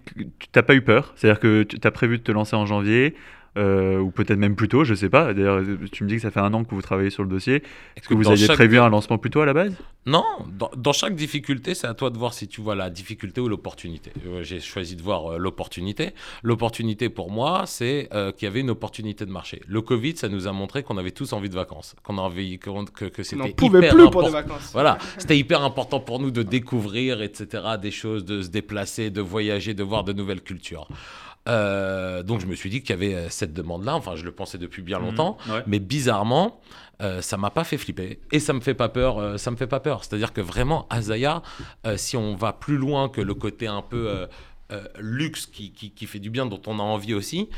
t'as 0.52 0.62
pas 0.62 0.74
eu 0.74 0.82
peur? 0.82 1.12
C'est-à-dire 1.16 1.40
que 1.40 1.62
tu 1.62 1.78
as 1.82 1.90
prévu 1.90 2.18
de 2.18 2.22
te 2.22 2.32
lancer 2.32 2.54
en 2.54 2.66
janvier 2.66 3.14
euh, 3.58 3.98
ou 3.98 4.10
peut-être 4.10 4.38
même 4.38 4.54
plus 4.56 4.68
tôt, 4.68 4.84
je 4.84 4.94
sais 4.94 5.08
pas. 5.08 5.34
D'ailleurs, 5.34 5.62
tu 5.92 6.04
me 6.04 6.08
dis 6.08 6.16
que 6.16 6.22
ça 6.22 6.30
fait 6.30 6.40
un 6.40 6.52
an 6.54 6.64
que 6.64 6.74
vous 6.74 6.82
travaillez 6.82 7.10
sur 7.10 7.22
le 7.24 7.28
dossier. 7.28 7.62
Est-ce 7.96 8.08
que 8.08 8.14
vous 8.14 8.28
aviez 8.30 8.46
chaque- 8.46 8.56
prévu 8.56 8.78
un 8.78 8.88
lancement 8.88 9.18
plus 9.18 9.30
tôt 9.30 9.40
à 9.40 9.46
la 9.46 9.52
base? 9.54 9.74
Non, 10.06 10.24
dans, 10.56 10.70
dans 10.76 10.92
chaque 10.92 11.14
difficulté, 11.14 11.74
c'est 11.74 11.86
à 11.86 11.94
toi 11.94 12.10
de 12.10 12.16
voir 12.16 12.32
si 12.32 12.48
tu 12.48 12.60
vois 12.62 12.74
la 12.74 12.88
difficulté 12.90 13.40
ou 13.40 13.48
l'opportunité. 13.48 14.12
Euh, 14.26 14.42
J'ai 14.42 14.60
choisi 14.60 14.96
de 14.96 15.02
voir 15.02 15.32
euh, 15.32 15.38
l'opportunité. 15.38 16.10
L'opportunité 16.42 17.08
pour 17.10 17.30
moi, 17.30 17.64
c'est 17.66 18.08
euh, 18.14 18.32
qu'il 18.32 18.46
y 18.46 18.48
avait 18.50 18.60
une 18.60 18.70
opportunité 18.70 19.26
de 19.26 19.30
marché. 19.30 19.60
Le 19.66 19.82
Covid, 19.82 20.16
ça 20.16 20.28
nous 20.28 20.46
a 20.48 20.52
montré 20.52 20.82
qu'on 20.82 20.96
avait 20.96 21.10
tous 21.10 21.32
envie 21.32 21.50
de 21.50 21.54
vacances, 21.54 21.94
qu'on 22.02 22.16
avait 22.18 22.56
que, 22.56 22.70
que, 22.92 23.04
que 23.06 23.20
On 23.20 23.24
c'était 23.24 23.48
pouvait 23.52 23.78
hyper 23.80 23.94
plus 23.94 24.10
pour 24.10 24.22
des 24.22 24.30
vacances. 24.30 24.70
Voilà, 24.72 24.96
c'était 25.18 25.36
hyper 25.38 25.62
important 25.62 26.00
pour 26.00 26.18
nous 26.18 26.30
de 26.30 26.42
découvrir, 26.42 27.20
etc., 27.20 27.62
des 27.80 27.90
choses, 27.90 28.24
de 28.24 28.40
se 28.42 28.48
déplacer, 28.48 29.10
de 29.10 29.20
voyager, 29.20 29.74
de 29.74 29.82
voir 29.82 30.04
de 30.04 30.12
nouvelles 30.14 30.42
cultures. 30.42 30.88
Euh, 31.48 32.22
donc 32.22 32.40
je 32.40 32.46
me 32.46 32.54
suis 32.54 32.68
dit 32.70 32.80
qu'il 32.82 32.90
y 32.90 32.92
avait 32.92 33.14
euh, 33.14 33.28
cette 33.30 33.52
demande-là, 33.54 33.94
enfin 33.96 34.14
je 34.14 34.24
le 34.24 34.32
pensais 34.32 34.58
depuis 34.58 34.82
bien 34.82 34.98
longtemps, 34.98 35.38
Ouais. 35.48 35.62
mais 35.66 35.78
bizarrement, 35.78 36.60
euh, 37.00 37.22
ça 37.22 37.38
m'a 37.38 37.50
pas 37.50 37.64
fait 37.64 37.78
flipper 37.78 38.20
et 38.30 38.40
ça 38.40 38.52
me 38.52 38.60
fait 38.60 38.74
pas 38.74 38.90
peur. 38.90 39.18
euh, 39.18 39.36
ça 39.38 39.50
me 39.50 39.56
fait 39.56 39.66
pas 39.66 39.80
peur. 39.80 40.04
C'est-à-dire 40.04 40.32
que 40.34 40.42
vraiment, 40.42 40.86
Azaya, 40.90 41.42
si 41.96 42.16
on 42.18 42.34
va 42.36 42.52
plus 42.52 42.76
loin 42.76 43.08
que 43.08 43.20
le 43.22 43.34
côté 43.34 43.66
un 43.66 43.82
peu 43.82 44.26
luxe 44.98 45.46
qui, 45.46 45.72
qui, 45.72 45.90
qui 45.92 46.06
fait 46.06 46.18
du 46.20 46.30
bien, 46.30 46.46
dont 46.46 46.60
on 46.66 46.78
a 46.78 46.82
envie 46.82 47.14
aussi, 47.14 47.48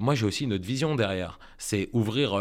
moi 0.00 0.14
j'ai 0.16 0.26
aussi 0.26 0.44
une 0.44 0.52
autre 0.54 0.66
vision 0.66 0.96
derrière. 0.96 1.38
C'est 1.58 1.88
ouvrir. 1.92 2.36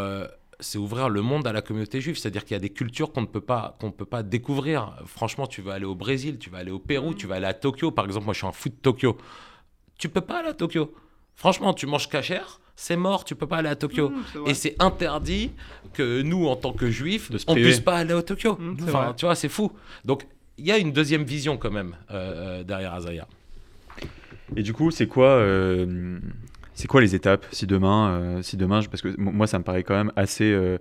c'est 0.60 0.80
ouvrir 0.80 1.10
le 1.10 1.22
monde 1.22 1.46
à 1.48 1.53
la 1.53 1.62
communauté 1.62 2.01
juive, 2.01 2.18
c'est-à-dire 2.18 2.44
qu'il 2.44 2.56
y 2.56 2.58
a 2.58 2.60
des 2.60 2.72
cultures 2.72 3.13
qu'on 3.13 3.22
ne 3.22 3.27
peut 3.27 3.39
pas 3.39 3.77
qu'on 3.79 3.91
peut 3.91 4.03
pas 4.06 4.24
découvrir. 4.24 4.96
Franchement, 5.06 5.46
tu 5.46 5.62
vas 5.62 5.74
aller 5.75 5.86
au 5.86 5.96
Brésil, 5.96 6.39
tu 6.39 6.50
vas 6.50 6.58
aller 6.58 6.72
au 6.72 6.79
Pérou, 6.79 7.13
tu 7.13 7.27
vas 7.27 7.36
aller 7.36 7.46
à 7.46 7.53
Tokyo. 7.53 7.91
Par 7.91 8.06
exemple, 8.06 8.25
moi, 8.25 8.34
je 8.34 8.39
suis 8.39 8.48
un 8.48 8.51
fou 8.51 8.70
de 8.70 8.74
Tokyo. 8.75 9.15
Tu 10.00 10.10
peux 10.10 10.22
pas 10.22 10.39
aller 10.39 10.50
à 10.50 10.53
Tokyo. 10.53 10.91
Franchement, 11.36 11.74
tu 11.74 11.86
manges 11.86 12.10
cachère, 12.10 12.60
c'est 12.75 12.96
mort, 12.96 13.24
tu 13.25 13.36
peux 13.36 13.46
pas 13.48 13.58
aller 13.58 13.70
à 13.70 13.75
Tokyo. 13.75 14.10
Mmh. 14.10 14.48
Et 14.48 14.53
c'est 14.56 14.75
interdit 14.79 15.51
que 15.94 16.22
nous, 16.22 16.48
en 16.48 16.56
tant 16.56 16.74
que 16.74 16.89
juifs, 16.89 17.29
on 17.48 17.53
puisse 17.53 17.79
pas 17.82 17.98
aller 17.98 18.13
au 18.13 18.22
Tokyo. 18.22 18.58
Mmh, 18.60 18.75
c'est 18.79 18.84
enfin, 18.89 19.03
vrai. 19.06 19.13
tu 19.15 19.25
vois, 19.25 19.36
c'est 19.36 19.50
fou. 19.50 19.72
Donc, 20.06 20.25
il 20.58 20.65
y 20.65 20.72
a 20.72 20.77
une 20.77 20.91
deuxième 20.91 21.24
vision 21.24 21.58
quand 21.58 21.72
même 21.72 21.96
euh, 22.12 22.60
euh, 22.60 22.63
derrière 22.63 22.94
Azaya. 22.94 23.27
Et 24.56 24.63
du 24.63 24.74
coup, 24.74 24.89
c'est 24.91 25.08
quoi, 25.08 25.27
euh, 25.27 26.20
c'est 26.74 26.88
quoi 26.88 27.01
les 27.01 27.13
étapes 27.15 27.46
si 27.51 27.68
demain, 27.68 28.10
euh, 28.12 28.41
si 28.41 28.58
demain, 28.58 28.82
je- 28.82 28.89
parce 28.89 29.01
que 29.01 29.13
moi, 29.18 29.48
ça 29.48 29.60
me 29.60 29.63
paraît 29.63 29.84
quand 29.84 29.96
même 29.96 30.12
assez, 30.15 30.51
euh, 30.51 30.77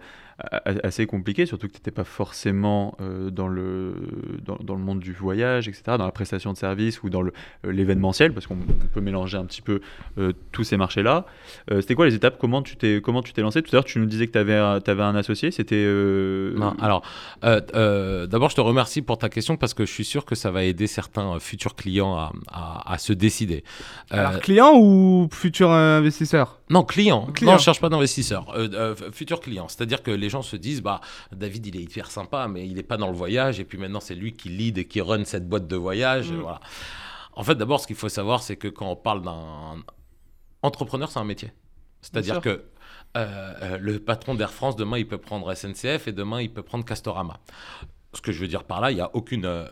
assez 0.84 1.06
compliqué, 1.06 1.46
surtout 1.46 1.66
que 1.66 1.72
tu 1.72 1.78
n'étais 1.78 1.90
pas 1.90 2.04
forcément 2.04 2.96
euh, 3.00 3.28
dans, 3.30 3.48
le, 3.48 3.94
dans, 4.44 4.56
dans 4.62 4.74
le 4.76 4.80
monde 4.82 5.00
du 5.00 5.12
voyage, 5.12 5.66
etc., 5.66 5.82
dans 5.98 6.04
la 6.06 6.12
prestation 6.12 6.52
de 6.52 6.56
services 6.56 7.02
ou 7.02 7.10
dans 7.10 7.24
euh, 7.24 7.30
l'événementiel, 7.64 8.32
parce 8.32 8.46
qu'on 8.46 8.54
on 8.54 8.86
peut 8.94 9.00
mélanger 9.00 9.36
un 9.36 9.44
petit 9.44 9.62
peu 9.62 9.80
euh, 10.18 10.32
tous 10.52 10.62
ces 10.64 10.76
marchés-là. 10.76 11.26
Euh, 11.72 11.80
C'était 11.80 11.94
quoi 11.96 12.06
les 12.06 12.14
étapes? 12.14 12.36
Comment 12.38 12.62
tu 12.62 12.76
t'es, 12.76 13.00
comment 13.02 13.22
tu 13.22 13.32
t'es 13.32 13.42
lancé? 13.42 13.62
Tout 13.62 13.70
à 13.72 13.76
l'heure, 13.76 13.84
tu 13.84 13.98
nous 13.98 14.06
disais 14.06 14.26
que 14.28 14.32
tu 14.32 14.38
avais, 14.38 14.54
un 15.02 15.14
associé. 15.16 15.50
C'était 15.50 15.74
euh, 15.76 16.54
Non, 16.56 16.74
alors, 16.80 17.02
euh, 17.44 17.60
euh, 17.74 18.26
d'abord, 18.26 18.50
je 18.50 18.56
te 18.56 18.60
remercie 18.60 19.02
pour 19.02 19.18
ta 19.18 19.28
question 19.28 19.56
parce 19.56 19.74
que 19.74 19.84
je 19.86 19.92
suis 19.92 20.04
sûr 20.04 20.24
que 20.24 20.34
ça 20.36 20.50
va 20.52 20.62
aider 20.64 20.86
certains 20.86 21.38
futurs 21.40 21.74
clients 21.74 22.14
à, 22.16 22.32
à- 22.52 22.92
à 22.92 22.98
se 22.98 23.12
décider. 23.12 23.64
Euh, 24.12 24.18
Alors, 24.18 24.40
client 24.40 24.72
ou 24.76 25.28
futur 25.32 25.70
investisseur? 25.72 26.60
Non, 26.70 26.84
client. 26.84 27.26
Client. 27.34 27.52
Non, 27.52 27.58
je 27.58 27.64
cherche 27.64 27.80
pas 27.80 27.88
d'investisseur. 27.88 28.52
Euh, 28.54 28.68
euh, 28.74 28.94
futur 29.12 29.40
client. 29.40 29.68
C'est-à-dire 29.68 30.02
que 30.02 30.10
les 30.10 30.27
gens 30.28 30.42
se 30.42 30.56
disent, 30.56 30.82
bah, 30.82 31.00
David, 31.32 31.66
il 31.66 31.76
est 31.76 31.82
hyper 31.82 32.10
sympa, 32.10 32.48
mais 32.48 32.66
il 32.66 32.74
n'est 32.74 32.82
pas 32.82 32.96
dans 32.96 33.08
le 33.08 33.16
voyage. 33.16 33.60
Et 33.60 33.64
puis 33.64 33.78
maintenant, 33.78 34.00
c'est 34.00 34.14
lui 34.14 34.34
qui 34.34 34.48
lead 34.48 34.78
et 34.78 34.86
qui 34.86 35.00
run 35.00 35.24
cette 35.24 35.48
boîte 35.48 35.66
de 35.66 35.76
voyage. 35.76 36.32
Mm. 36.32 36.40
Voilà. 36.40 36.60
En 37.32 37.44
fait, 37.44 37.54
d'abord, 37.54 37.80
ce 37.80 37.86
qu'il 37.86 37.96
faut 37.96 38.08
savoir, 38.08 38.42
c'est 38.42 38.56
que 38.56 38.68
quand 38.68 38.90
on 38.90 38.96
parle 38.96 39.22
d'un 39.22 39.82
entrepreneur, 40.62 41.10
c'est 41.10 41.20
un 41.20 41.24
métier. 41.24 41.52
C'est-à-dire 42.00 42.40
que 42.40 42.48
euh, 42.48 42.64
euh, 43.16 43.78
le 43.78 43.98
patron 43.98 44.34
d'Air 44.34 44.52
France, 44.52 44.76
demain, 44.76 44.98
il 44.98 45.06
peut 45.06 45.18
prendre 45.18 45.52
SNCF 45.54 46.08
et 46.08 46.12
demain, 46.12 46.40
il 46.40 46.52
peut 46.52 46.62
prendre 46.62 46.84
Castorama. 46.84 47.38
Ce 48.14 48.20
que 48.20 48.32
je 48.32 48.40
veux 48.40 48.48
dire 48.48 48.64
par 48.64 48.80
là, 48.80 48.90
il 48.90 48.94
n'y 48.94 49.00
a 49.00 49.14
aucune. 49.14 49.44
euh, 49.44 49.68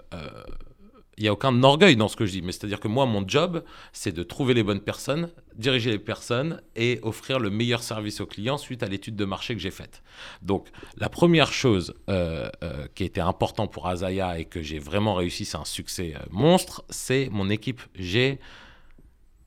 il 1.18 1.22
n'y 1.22 1.28
a 1.28 1.32
aucun 1.32 1.62
orgueil 1.62 1.96
dans 1.96 2.08
ce 2.08 2.16
que 2.16 2.26
je 2.26 2.32
dis, 2.32 2.42
mais 2.42 2.52
c'est-à-dire 2.52 2.78
que 2.78 2.88
moi, 2.88 3.06
mon 3.06 3.26
job, 3.26 3.64
c'est 3.92 4.12
de 4.12 4.22
trouver 4.22 4.52
les 4.52 4.62
bonnes 4.62 4.80
personnes, 4.80 5.30
diriger 5.54 5.90
les 5.90 5.98
personnes 5.98 6.60
et 6.74 6.98
offrir 7.02 7.38
le 7.38 7.48
meilleur 7.48 7.82
service 7.82 8.20
aux 8.20 8.26
clients 8.26 8.58
suite 8.58 8.82
à 8.82 8.86
l'étude 8.86 9.16
de 9.16 9.24
marché 9.24 9.54
que 9.54 9.60
j'ai 9.60 9.70
faite. 9.70 10.02
Donc, 10.42 10.68
la 10.98 11.08
première 11.08 11.52
chose 11.52 11.94
euh, 12.10 12.50
euh, 12.62 12.86
qui 12.94 13.04
était 13.04 13.22
importante 13.22 13.72
pour 13.72 13.88
Azaya 13.88 14.38
et 14.38 14.44
que 14.44 14.60
j'ai 14.60 14.78
vraiment 14.78 15.14
réussi, 15.14 15.46
c'est 15.46 15.56
un 15.56 15.64
succès 15.64 16.14
euh, 16.14 16.24
monstre, 16.30 16.84
c'est 16.90 17.30
mon 17.32 17.48
équipe. 17.48 17.80
J'ai 17.94 18.38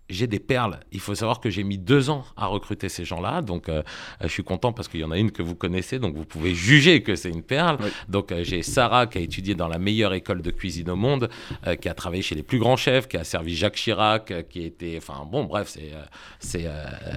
j'ai 0.09 0.27
des 0.27 0.39
perles. 0.39 0.79
Il 0.91 0.99
faut 0.99 1.15
savoir 1.15 1.39
que 1.39 1.49
j'ai 1.49 1.63
mis 1.63 1.77
deux 1.77 2.09
ans 2.09 2.25
à 2.35 2.47
recruter 2.47 2.89
ces 2.89 3.05
gens-là. 3.05 3.41
Donc, 3.41 3.69
euh, 3.69 3.83
je 4.21 4.27
suis 4.27 4.43
content 4.43 4.73
parce 4.73 4.87
qu'il 4.87 4.99
y 4.99 5.03
en 5.03 5.11
a 5.11 5.17
une 5.17 5.31
que 5.31 5.43
vous 5.43 5.55
connaissez. 5.55 5.99
Donc, 5.99 6.15
vous 6.15 6.25
pouvez 6.25 6.55
juger 6.55 7.03
que 7.03 7.15
c'est 7.15 7.29
une 7.29 7.43
perle. 7.43 7.77
Donc, 8.07 8.31
euh, 8.31 8.43
j'ai 8.43 8.63
Sarah 8.63 9.07
qui 9.07 9.19
a 9.19 9.21
étudié 9.21 9.55
dans 9.55 9.67
la 9.67 9.77
meilleure 9.77 10.13
école 10.13 10.41
de 10.41 10.51
cuisine 10.51 10.89
au 10.89 10.95
monde, 10.95 11.29
euh, 11.67 11.75
qui 11.75 11.89
a 11.89 11.93
travaillé 11.93 12.21
chez 12.21 12.35
les 12.35 12.43
plus 12.43 12.59
grands 12.59 12.77
chefs, 12.77 13.07
qui 13.07 13.17
a 13.17 13.23
servi 13.23 13.55
Jacques 13.55 13.75
Chirac, 13.75 14.33
qui 14.49 14.63
était. 14.63 14.95
Enfin, 14.97 15.25
bon, 15.29 15.45
bref, 15.45 15.67
c'est. 15.69 15.91
c'est 16.39 16.65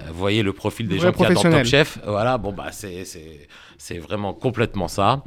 vous 0.07 0.19
voyez 0.19 0.43
le 0.43 0.53
profil 0.53 0.87
des 0.87 0.99
gens 0.99 1.11
qui 1.11 1.25
a 1.25 1.33
dans 1.33 1.41
Top 1.41 1.65
Chef. 1.65 1.99
Voilà, 2.05 2.37
bon, 2.37 2.53
bah, 2.53 2.71
c'est 2.71 3.03
c'est 3.83 3.97
vraiment 3.97 4.33
complètement 4.33 4.87
ça. 4.87 5.23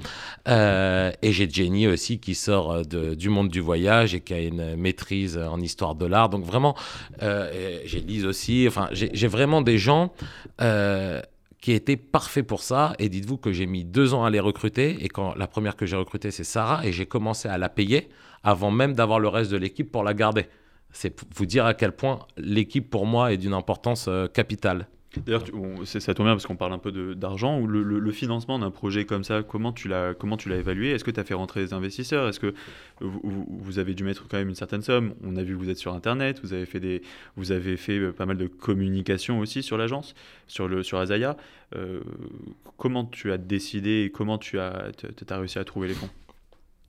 Euh, 0.48 1.12
et 1.20 1.32
j'ai 1.32 1.48
Jenny 1.48 1.86
aussi 1.86 2.18
qui 2.18 2.34
sort 2.34 2.72
euh, 2.72 2.82
de, 2.84 3.14
du 3.14 3.28
monde 3.28 3.50
du 3.50 3.60
voyage 3.60 4.14
et 4.14 4.20
qui 4.20 4.32
a 4.32 4.40
une 4.40 4.76
maîtrise 4.76 5.36
en 5.36 5.60
histoire 5.60 5.94
de 5.94 6.06
l'art. 6.06 6.30
Donc 6.30 6.44
vraiment, 6.44 6.74
euh, 7.22 7.50
j'ai 7.84 8.00
Lise 8.00 8.26
aussi. 8.26 8.66
Enfin, 8.68 8.88
j'ai 8.92 9.28
vraiment 9.28 9.62
des 9.62 9.78
gens 9.78 10.12
qui 10.58 11.72
étaient 11.72 11.96
parfaits 11.96 12.46
pour 12.46 12.62
ça. 12.62 12.94
Et 12.98 13.08
dites-vous 13.08 13.38
que 13.38 13.52
j'ai 13.52 13.66
mis 13.66 13.84
deux 13.84 14.14
ans 14.14 14.24
à 14.24 14.30
les 14.30 14.40
recruter. 14.40 15.04
Et 15.04 15.08
quand 15.08 15.34
la 15.34 15.46
première 15.46 15.76
que 15.76 15.86
j'ai 15.86 15.96
recrutée, 15.96 16.30
c'est 16.30 16.44
Sarah. 16.44 16.86
Et 16.86 16.92
j'ai 16.92 17.06
commencé 17.06 17.48
à 17.48 17.58
la 17.58 17.68
payer 17.68 18.08
avant 18.42 18.70
même 18.70 18.94
d'avoir 18.94 19.18
le 19.18 19.28
reste 19.28 19.50
de 19.50 19.56
l'équipe 19.56 19.90
pour 19.90 20.04
la 20.04 20.14
garder. 20.14 20.46
C'est 20.92 21.14
vous 21.34 21.46
dire 21.46 21.66
à 21.66 21.74
quel 21.74 21.92
point 21.92 22.20
l'équipe 22.36 22.88
pour 22.88 23.06
moi 23.06 23.32
est 23.32 23.36
d'une 23.36 23.54
importance 23.54 24.08
capitale. 24.32 24.88
D'ailleurs, 25.24 25.44
ça 25.84 26.14
tombe 26.14 26.26
bien 26.26 26.34
parce 26.34 26.46
qu'on 26.46 26.56
parle 26.56 26.72
un 26.72 26.78
peu 26.78 27.14
d'argent. 27.14 27.58
Ou 27.60 27.66
le, 27.66 28.10
financement 28.10 28.58
d'un 28.58 28.70
projet 28.70 29.04
comme 29.04 29.24
ça, 29.24 29.42
comment 29.42 29.72
tu 29.72 29.88
l'as 29.88 30.14
évalué? 30.56 30.90
Est-ce 30.90 31.04
que 31.04 31.10
tu 31.10 31.20
as 31.20 31.24
fait 31.24 31.34
rentrer 31.34 31.64
des 31.64 31.72
investisseurs? 31.72 32.28
Est-ce 32.28 32.40
que 32.40 32.54
vous, 33.00 33.78
avez 33.78 33.94
dû 33.94 34.04
mettre 34.04 34.26
quand 34.28 34.36
même 34.36 34.48
une 34.48 34.54
certaine 34.54 34.82
somme? 34.82 35.14
On 35.24 35.36
a 35.36 35.42
vu 35.42 35.54
que 35.54 35.58
vous 35.58 35.70
êtes 35.70 35.78
sur 35.78 35.94
Internet, 35.94 36.40
vous 36.42 36.52
avez 36.52 36.66
fait, 36.66 36.80
des, 36.80 37.02
vous 37.36 37.52
avez 37.52 37.76
fait 37.76 37.98
euh, 37.98 38.12
pas 38.12 38.26
mal 38.26 38.36
de 38.36 38.46
communication 38.46 39.38
aussi 39.38 39.62
sur 39.62 39.76
l'agence, 39.76 40.14
sur, 40.46 40.68
le, 40.68 40.82
sur 40.82 40.98
Azaya. 40.98 41.36
Euh, 41.74 42.00
comment 42.76 43.04
tu 43.04 43.32
as 43.32 43.38
décidé 43.38 44.04
et 44.04 44.10
comment 44.10 44.38
tu 44.38 44.58
as, 44.58 44.90
as 45.28 45.38
réussi 45.38 45.58
à 45.58 45.64
trouver 45.64 45.88
les 45.88 45.94
fonds? 45.94 46.10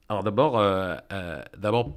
Alors 0.10 0.24
d'abord, 0.24 0.58
euh, 0.58 0.96
euh, 1.12 1.42
d'abord, 1.58 1.92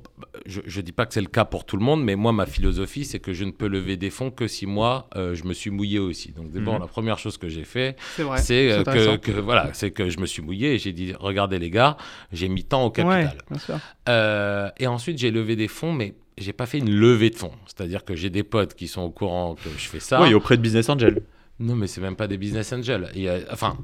je 0.45 0.61
ne 0.61 0.83
dis 0.83 0.91
pas 0.91 1.07
que 1.07 1.15
c'est 1.15 1.21
le 1.21 1.29
cas 1.29 1.45
pour 1.45 1.65
tout 1.65 1.77
le 1.77 1.85
monde, 1.85 2.03
mais 2.03 2.17
moi, 2.17 2.33
ma 2.33 2.45
philosophie, 2.45 3.05
c'est 3.05 3.21
que 3.21 3.33
je 3.33 3.45
ne 3.45 3.53
peux 3.53 3.69
lever 3.69 3.97
des 3.97 4.11
fonds 4.11 4.33
que 4.33 4.49
si 4.49 4.67
moi, 4.67 5.09
euh, 5.15 5.37
je 5.37 5.45
me 5.45 5.53
suis 5.53 5.71
mouillé 5.71 6.01
aussi. 6.01 6.33
Donc 6.33 6.51
d'abord, 6.51 6.75
mhm. 6.75 6.81
la 6.81 6.87
première 6.89 7.19
chose 7.19 7.39
que 7.39 7.49
j'ai 7.49 7.63
fait, 7.63 7.97
c'est 8.37 8.83
que, 8.85 9.17
que, 9.17 9.31
voilà, 9.31 9.71
c'est 9.75 9.93
que 9.93 10.11
je 10.11 10.19
me 10.19 10.27
suis 10.27 10.43
mouillé 10.43 10.75
et 10.75 10.79
j'ai 10.79 10.93
dit, 10.93 11.15
regardez 11.21 11.61
les 11.61 11.71
gars, 11.71 11.97
j'ai 12.33 12.49
mis 12.49 12.65
tant 12.65 12.85
au 12.85 12.91
capital. 12.91 13.39
et 14.79 14.87
ensuite, 14.89 15.19
j'ai 15.19 15.31
levé 15.31 15.55
des 15.55 15.69
fonds, 15.69 15.93
mais 15.93 16.15
j'ai 16.37 16.53
pas 16.53 16.67
fait 16.67 16.79
une 16.79 16.91
levée 16.91 17.31
de 17.31 17.37
fonds. 17.37 17.53
C'est-à-dire 17.67 18.05
que 18.05 18.17
j'ai 18.17 18.31
des 18.31 18.43
potes 18.43 18.75
qui 18.75 18.89
sont 18.89 19.03
au 19.03 19.11
courant 19.11 19.55
que 19.55 19.71
je 19.71 19.87
fais 19.87 20.01
ça. 20.01 20.21
Oui, 20.21 20.35
auprès 20.35 20.57
de 20.57 20.63
Business 20.63 20.89
Angel. 20.89 21.23
Non, 21.61 21.77
mais 21.77 21.87
c'est 21.89 22.01
même 22.01 22.17
pas 22.17 22.27
des 22.27 22.39
business 22.39 22.73
angels. 22.73 23.11
Il 23.15 23.31
enfin, 23.51 23.77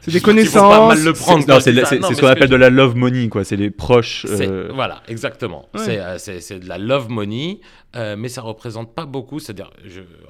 c'est 0.00 0.10
des 0.10 0.22
connaissances. 0.22 0.96
C'est 0.96 1.14
ce 1.14 2.20
qu'on 2.20 2.26
appelle 2.26 2.48
de 2.48 2.56
la 2.56 2.70
love 2.70 2.96
money, 2.96 3.28
quoi. 3.28 3.44
C'est 3.44 3.56
les 3.56 3.70
proches. 3.70 4.24
Euh, 4.30 4.70
voilà, 4.72 5.02
exactement. 5.06 5.68
Euh, 5.76 6.16
c'est 6.18 6.58
de 6.60 6.66
la 6.66 6.78
love 6.78 7.10
money, 7.10 7.60
euh, 7.94 8.16
mais 8.16 8.30
ça 8.30 8.40
représente 8.40 8.94
pas 8.94 9.04
beaucoup. 9.04 9.38
C'est-à-dire, 9.38 9.70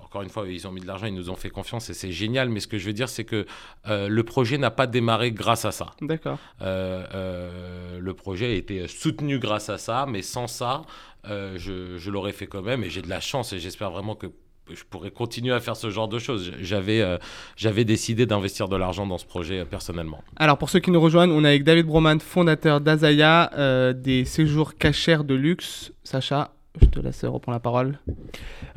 encore 0.02 0.22
une 0.22 0.30
fois, 0.30 0.48
ils 0.48 0.66
ont 0.66 0.72
mis 0.72 0.80
de 0.80 0.86
l'argent, 0.88 1.06
ils 1.06 1.14
nous 1.14 1.30
ont 1.30 1.36
fait 1.36 1.48
confiance 1.48 1.88
et 1.90 1.94
c'est 1.94 2.10
génial. 2.10 2.48
Mais 2.48 2.58
ce 2.58 2.66
que 2.66 2.76
je 2.76 2.86
veux 2.86 2.92
dire, 2.92 3.08
c'est 3.08 3.24
que 3.24 3.46
le 3.86 4.22
projet 4.22 4.58
n'a 4.58 4.72
pas 4.72 4.88
démarré 4.88 5.30
grâce 5.30 5.64
à 5.64 5.70
ça. 5.70 5.90
D'accord. 6.00 6.38
le 6.60 8.12
projet 8.12 8.46
a 8.46 8.54
été 8.54 8.88
soutenu 8.88 9.38
grâce 9.38 9.70
à 9.70 9.78
ça, 9.78 10.06
mais 10.08 10.22
sans 10.22 10.48
ça, 10.48 10.82
je, 11.24 11.96
je 11.96 12.10
l'aurais 12.10 12.32
fait 12.32 12.48
quand 12.48 12.62
même. 12.62 12.82
Et 12.82 12.90
j'ai 12.90 13.02
de 13.02 13.08
la 13.08 13.20
chance 13.20 13.52
et 13.52 13.60
j'espère 13.60 13.92
vraiment 13.92 14.16
que 14.16 14.26
je 14.74 14.84
pourrais 14.84 15.10
continuer 15.10 15.52
à 15.52 15.60
faire 15.60 15.76
ce 15.76 15.90
genre 15.90 16.08
de 16.08 16.18
choses. 16.18 16.52
J'avais 16.60 17.00
euh, 17.00 17.18
j'avais 17.56 17.84
décidé 17.84 18.26
d'investir 18.26 18.68
de 18.68 18.76
l'argent 18.76 19.06
dans 19.06 19.18
ce 19.18 19.26
projet 19.26 19.60
euh, 19.60 19.64
personnellement. 19.64 20.22
Alors 20.36 20.58
pour 20.58 20.70
ceux 20.70 20.80
qui 20.80 20.90
nous 20.90 21.00
rejoignent, 21.00 21.32
on 21.32 21.44
est 21.44 21.48
avec 21.48 21.64
David 21.64 21.86
Broman, 21.86 22.20
fondateur 22.20 22.80
d'Azaya, 22.80 23.50
euh, 23.54 23.92
des 23.92 24.24
séjours 24.24 24.76
cachers 24.76 25.24
de 25.24 25.34
luxe. 25.34 25.92
Sacha, 26.02 26.52
je 26.80 26.86
te 26.86 27.00
laisse 27.00 27.24
reprendre 27.24 27.56
la 27.56 27.60
parole. 27.60 27.98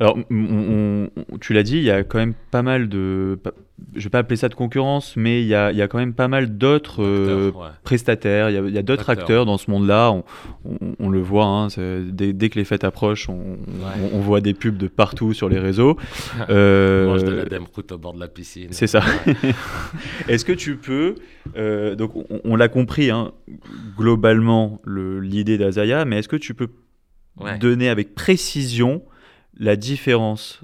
Alors, 0.00 0.18
tu 1.40 1.52
l'as 1.52 1.62
dit, 1.62 1.76
il 1.76 1.84
y 1.84 1.90
a 1.90 2.02
quand 2.02 2.18
même 2.18 2.34
pas 2.50 2.62
mal 2.62 2.88
de. 2.88 3.38
Je 3.94 4.04
vais 4.04 4.10
pas 4.10 4.18
appeler 4.18 4.36
ça 4.36 4.48
de 4.48 4.54
concurrence, 4.54 5.16
mais 5.16 5.42
il 5.42 5.46
y 5.46 5.54
a, 5.54 5.88
quand 5.88 5.98
même 5.98 6.14
pas 6.14 6.26
mal 6.26 6.56
d'autres 6.58 7.02
euh, 7.02 7.52
prestataires, 7.84 8.50
il 8.50 8.72
y 8.72 8.78
a, 8.78 8.82
d'autres 8.82 9.10
acteurs 9.10 9.46
dans 9.46 9.58
ce 9.58 9.70
monde-là. 9.70 10.12
On, 10.98 11.08
le 11.08 11.20
voit, 11.20 11.44
hein, 11.44 11.68
dès, 11.76 12.48
que 12.48 12.58
les 12.58 12.64
fêtes 12.64 12.84
approchent, 12.84 13.28
on, 13.28 13.58
voit 14.20 14.40
des 14.40 14.54
pubs 14.54 14.76
de 14.76 14.88
partout 14.88 15.32
sur 15.32 15.48
les 15.48 15.58
réseaux. 15.58 15.96
euh, 16.50 17.06
on 17.06 17.10
mange 17.10 17.24
de 17.24 17.48
la 17.48 17.58
route 17.58 17.92
au 17.92 17.98
bord 17.98 18.14
de 18.14 18.20
la 18.20 18.28
piscine. 18.28 18.68
C'est 18.70 18.88
ça. 18.88 19.02
Est-ce 20.28 20.44
que 20.44 20.52
tu 20.52 20.76
peux. 20.76 21.16
Euh, 21.56 21.94
donc, 21.94 22.12
on, 22.44 22.56
l'a 22.56 22.68
compris, 22.68 23.10
hein, 23.10 23.32
globalement, 23.96 24.80
l'idée 24.86 25.58
d'Azaya, 25.58 26.04
mais 26.04 26.18
est-ce 26.18 26.28
que 26.28 26.36
tu 26.36 26.54
peux 26.54 26.68
donner 27.60 27.88
avec 27.88 28.14
précision 28.14 29.02
la 29.58 29.76
différence 29.76 30.60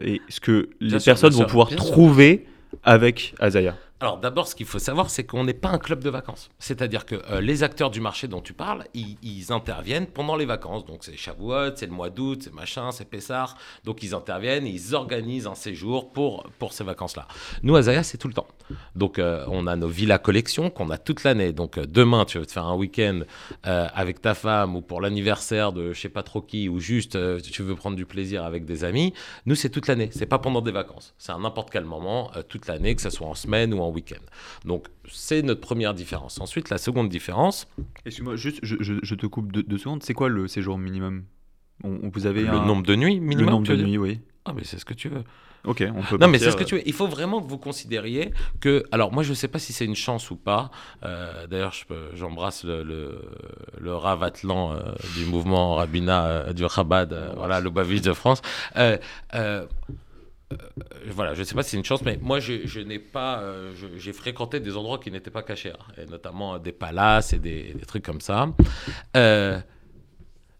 et 0.00 0.20
ce 0.28 0.40
que 0.40 0.70
les 0.80 0.98
personnes 0.98 1.32
vont 1.32 1.46
pouvoir 1.46 1.70
trouver 1.70 2.46
avec 2.82 3.34
Azaya. 3.38 3.76
Alors 4.04 4.18
d'abord, 4.18 4.46
ce 4.46 4.54
qu'il 4.54 4.66
faut 4.66 4.78
savoir, 4.78 5.08
c'est 5.08 5.24
qu'on 5.24 5.44
n'est 5.44 5.54
pas 5.54 5.70
un 5.70 5.78
club 5.78 6.04
de 6.04 6.10
vacances. 6.10 6.50
C'est-à-dire 6.58 7.06
que 7.06 7.14
euh, 7.30 7.40
les 7.40 7.62
acteurs 7.62 7.90
du 7.90 8.02
marché 8.02 8.28
dont 8.28 8.42
tu 8.42 8.52
parles, 8.52 8.84
ils, 8.92 9.50
interviennent 9.50 10.06
pendant 10.06 10.36
les 10.36 10.44
vacances. 10.44 10.84
Donc 10.84 11.04
c'est 11.04 11.16
Shavuot, 11.16 11.76
c'est 11.76 11.86
le 11.86 11.92
mois 11.92 12.10
d'août, 12.10 12.42
c'est 12.44 12.52
machin, 12.52 12.90
c'est 12.92 13.06
Pessar. 13.06 13.56
Donc 13.82 14.02
ils 14.02 14.14
interviennent, 14.14 14.66
ils 14.66 14.94
organisent 14.94 15.46
un 15.46 15.54
séjour 15.54 16.12
pour, 16.12 16.44
pour 16.58 16.74
ces 16.74 16.84
vacances-là. 16.84 17.26
Nous, 17.62 17.74
Azaya, 17.76 18.02
c'est 18.02 18.18
tout 18.18 18.28
le 18.28 18.34
temps. 18.34 18.46
Donc 18.94 19.18
euh, 19.18 19.46
on 19.48 19.66
a 19.66 19.74
nos 19.74 19.88
villas 19.88 20.18
collections 20.18 20.68
qu'on 20.68 20.90
a 20.90 20.98
toute 20.98 21.24
l'année. 21.24 21.54
Donc 21.54 21.78
euh, 21.78 21.86
demain, 21.86 22.26
tu 22.26 22.38
veux 22.38 22.44
te 22.44 22.52
faire 22.52 22.66
un 22.66 22.76
week-end 22.76 23.20
avec 23.62 24.20
ta 24.20 24.34
femme 24.34 24.76
ou 24.76 24.82
pour 24.82 25.00
l'anniversaire 25.00 25.72
de 25.72 25.94
je 25.94 26.00
sais 26.00 26.10
pas 26.10 26.22
trop 26.22 26.42
qui 26.42 26.68
ou 26.68 26.78
juste 26.78 27.16
tu 27.42 27.62
veux 27.62 27.74
prendre 27.74 27.96
du 27.96 28.04
plaisir 28.04 28.44
avec 28.44 28.66
des 28.66 28.84
amis. 28.84 29.14
Nous, 29.46 29.54
c'est 29.54 29.70
toute 29.70 29.86
l'année. 29.86 30.10
C'est 30.12 30.26
pas 30.26 30.38
pendant 30.38 30.60
des 30.60 30.72
vacances. 30.72 31.14
C'est 31.16 31.32
à 31.32 31.38
n'importe 31.38 31.70
quel 31.70 31.84
moment, 31.84 32.30
toute 32.50 32.66
l'année, 32.66 32.94
que 32.94 33.00
ce 33.00 33.08
soit 33.08 33.26
en 33.26 33.34
semaine 33.34 33.72
ou 33.72 33.80
en 33.80 33.93
week-end. 33.94 34.22
Donc, 34.64 34.86
c'est 35.08 35.42
notre 35.42 35.60
première 35.60 35.94
différence. 35.94 36.40
Ensuite, 36.40 36.70
la 36.70 36.78
seconde 36.78 37.08
différence. 37.08 37.68
Excuse-moi, 38.04 38.36
juste, 38.36 38.60
je, 38.62 39.14
te 39.14 39.26
coupe 39.26 39.52
deux, 39.52 39.78
secondes. 39.78 40.02
C'est 40.02 40.14
quoi 40.14 40.28
le 40.28 40.48
séjour 40.48 40.78
minimum? 40.78 41.24
On, 41.82 42.10
vous 42.12 42.26
avez 42.26 42.42
Le 42.42 42.58
nombre 42.58 42.82
de 42.82 42.94
nuits 42.94 43.20
minimum 43.20 43.46
Le 43.46 43.50
nombre 43.50 43.68
de 43.68 43.76
nuits, 43.76 43.98
oui. 43.98 44.20
Ah, 44.44 44.52
mais 44.54 44.64
c'est 44.64 44.78
ce 44.78 44.84
que 44.84 44.94
tu 44.94 45.08
veux. 45.08 45.24
Ok, 45.64 45.82
on 45.96 46.02
peut. 46.02 46.18
Non, 46.18 46.28
mais 46.28 46.38
c'est 46.38 46.50
ce 46.50 46.56
que 46.56 46.64
tu 46.64 46.74
veux. 46.74 46.82
Il 46.86 46.92
faut 46.92 47.06
vraiment 47.06 47.40
que 47.40 47.48
vous 47.48 47.58
considériez 47.58 48.32
que. 48.60 48.84
Alors, 48.92 49.12
moi, 49.12 49.22
je 49.22 49.30
ne 49.30 49.34
sais 49.34 49.48
pas 49.48 49.58
si 49.58 49.72
c'est 49.72 49.86
une 49.86 49.94
chance 49.94 50.30
ou 50.30 50.36
pas. 50.36 50.70
Euh, 51.04 51.46
d'ailleurs, 51.46 51.72
j'embrasse 52.12 52.64
le, 52.64 52.82
le, 52.82 53.22
le, 53.80 53.94
Rav 53.94 54.22
Atlan 54.22 54.74
euh, 54.74 54.80
du 55.16 55.24
mouvement 55.24 55.76
Rabbina 55.76 56.26
euh, 56.26 56.52
du 56.52 56.64
Chabad, 56.68 57.32
voilà, 57.36 57.60
le 57.60 57.70
Bavis 57.70 58.02
de 58.02 58.12
France. 58.12 58.42
Euh, 60.52 60.56
voilà, 61.08 61.34
je 61.34 61.40
ne 61.40 61.44
sais 61.44 61.54
pas 61.54 61.62
si 61.62 61.70
c'est 61.70 61.76
une 61.76 61.84
chance, 61.84 62.02
mais 62.02 62.18
moi, 62.20 62.40
je, 62.40 62.80
n'ai 62.80 62.98
pas, 62.98 63.40
euh, 63.40 63.72
j'ai 63.96 64.12
fréquenté 64.12 64.60
des 64.60 64.76
endroits 64.76 64.98
qui 64.98 65.10
n'étaient 65.10 65.30
pas 65.30 65.42
cachés, 65.42 65.70
hein, 65.70 66.02
et 66.02 66.06
notamment 66.06 66.58
des 66.58 66.72
palaces 66.72 67.32
et 67.32 67.38
des, 67.38 67.74
trucs 67.86 68.04
comme 68.04 68.20
ça. 68.20 68.52
Euh, 69.16 69.60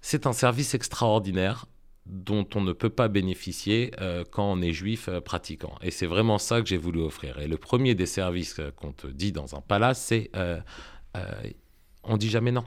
c'est 0.00 0.26
un 0.26 0.32
service 0.32 0.74
extraordinaire 0.74 1.66
dont 2.06 2.46
on 2.54 2.60
ne 2.60 2.72
peut 2.72 2.90
pas 2.90 3.08
bénéficier 3.08 3.90
quand 4.30 4.52
on 4.52 4.60
est 4.60 4.74
juif 4.74 5.08
pratiquant. 5.24 5.74
Et 5.80 5.90
c'est 5.90 6.04
vraiment 6.04 6.36
ça 6.36 6.60
que 6.60 6.68
j'ai 6.68 6.76
voulu 6.76 7.00
offrir. 7.00 7.38
Et 7.38 7.48
le 7.48 7.56
premier 7.56 7.94
des 7.94 8.04
services 8.04 8.60
qu'on 8.76 8.92
te 8.92 9.06
dit 9.06 9.32
dans 9.32 9.54
un 9.54 9.62
palace, 9.62 10.02
c'est 10.02 10.30
on 12.02 12.18
dit 12.18 12.28
jamais 12.28 12.52
non. 12.52 12.64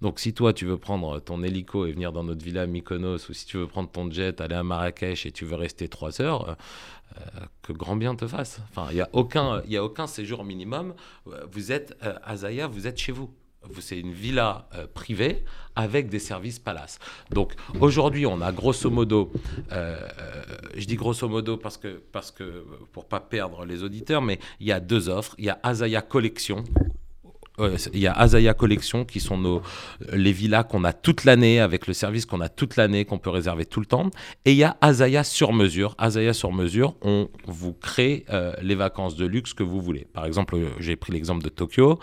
Donc 0.00 0.18
si 0.18 0.32
toi 0.32 0.52
tu 0.52 0.64
veux 0.64 0.78
prendre 0.78 1.20
ton 1.20 1.42
hélico 1.42 1.86
et 1.86 1.92
venir 1.92 2.12
dans 2.12 2.24
notre 2.24 2.44
villa 2.44 2.66
Mykonos, 2.66 3.28
ou 3.28 3.32
si 3.32 3.46
tu 3.46 3.58
veux 3.58 3.66
prendre 3.66 3.90
ton 3.90 4.10
jet, 4.10 4.40
aller 4.40 4.54
à 4.54 4.62
Marrakech 4.62 5.26
et 5.26 5.32
tu 5.32 5.44
veux 5.44 5.56
rester 5.56 5.88
trois 5.88 6.20
heures, 6.20 6.48
euh, 6.48 6.54
euh, 7.18 7.40
que 7.62 7.72
grand 7.72 7.96
bien 7.96 8.14
te 8.14 8.26
fasse. 8.26 8.60
Enfin, 8.70 8.88
il 8.90 8.94
n'y 8.94 9.00
a, 9.00 9.08
aucun, 9.12 9.60
a 9.60 9.82
aucun 9.82 10.06
séjour 10.06 10.44
minimum. 10.44 10.94
Euh, 11.26 11.44
vous 11.52 11.72
êtes 11.72 11.96
à 12.00 12.36
Zaya, 12.36 12.66
vous 12.66 12.86
êtes 12.86 12.98
chez 12.98 13.12
vous. 13.12 13.30
C'est 13.78 14.00
une 14.00 14.12
villa 14.14 14.70
privée 14.94 15.44
avec 15.76 16.08
des 16.08 16.18
services 16.18 16.58
palaces. 16.58 16.98
Donc 17.30 17.52
aujourd'hui, 17.78 18.24
on 18.24 18.40
a 18.40 18.52
grosso 18.52 18.88
modo, 18.88 19.30
je 19.70 20.86
dis 20.86 20.96
grosso 20.96 21.28
modo 21.28 21.58
parce 21.58 21.76
que, 21.76 22.02
parce 22.10 22.30
que 22.30 22.64
pour 22.92 23.04
pas 23.04 23.20
perdre 23.20 23.66
les 23.66 23.82
auditeurs, 23.82 24.22
mais 24.22 24.38
il 24.60 24.66
y 24.68 24.72
a 24.72 24.80
deux 24.80 25.10
offres. 25.10 25.34
Il 25.36 25.44
y 25.44 25.50
a 25.50 25.60
Azaya 25.62 26.00
Collection 26.00 26.64
euh, 26.66 26.99
il 27.92 28.00
y 28.00 28.06
a 28.06 28.12
Azaya 28.12 28.54
Collection 28.54 29.04
qui 29.04 29.20
sont 29.20 29.38
nos, 29.38 29.62
les 30.12 30.32
villas 30.32 30.64
qu'on 30.64 30.84
a 30.84 30.92
toute 30.92 31.24
l'année 31.24 31.60
avec 31.60 31.86
le 31.86 31.92
service 31.92 32.26
qu'on 32.26 32.40
a 32.40 32.48
toute 32.48 32.76
l'année, 32.76 33.04
qu'on 33.04 33.18
peut 33.18 33.30
réserver 33.30 33.66
tout 33.66 33.80
le 33.80 33.86
temps. 33.86 34.10
Et 34.44 34.52
il 34.52 34.56
y 34.56 34.64
a 34.64 34.76
Azaya 34.80 35.24
sur 35.24 35.52
mesure. 35.52 35.94
Azaya 35.98 36.32
sur 36.32 36.52
mesure, 36.52 36.94
on 37.02 37.28
vous 37.46 37.72
crée 37.72 38.24
euh, 38.30 38.52
les 38.62 38.74
vacances 38.74 39.16
de 39.16 39.26
luxe 39.26 39.54
que 39.54 39.62
vous 39.62 39.80
voulez. 39.80 40.06
Par 40.12 40.24
exemple, 40.24 40.56
euh, 40.56 40.68
j'ai 40.78 40.96
pris 40.96 41.12
l'exemple 41.12 41.42
de 41.42 41.48
Tokyo. 41.48 41.98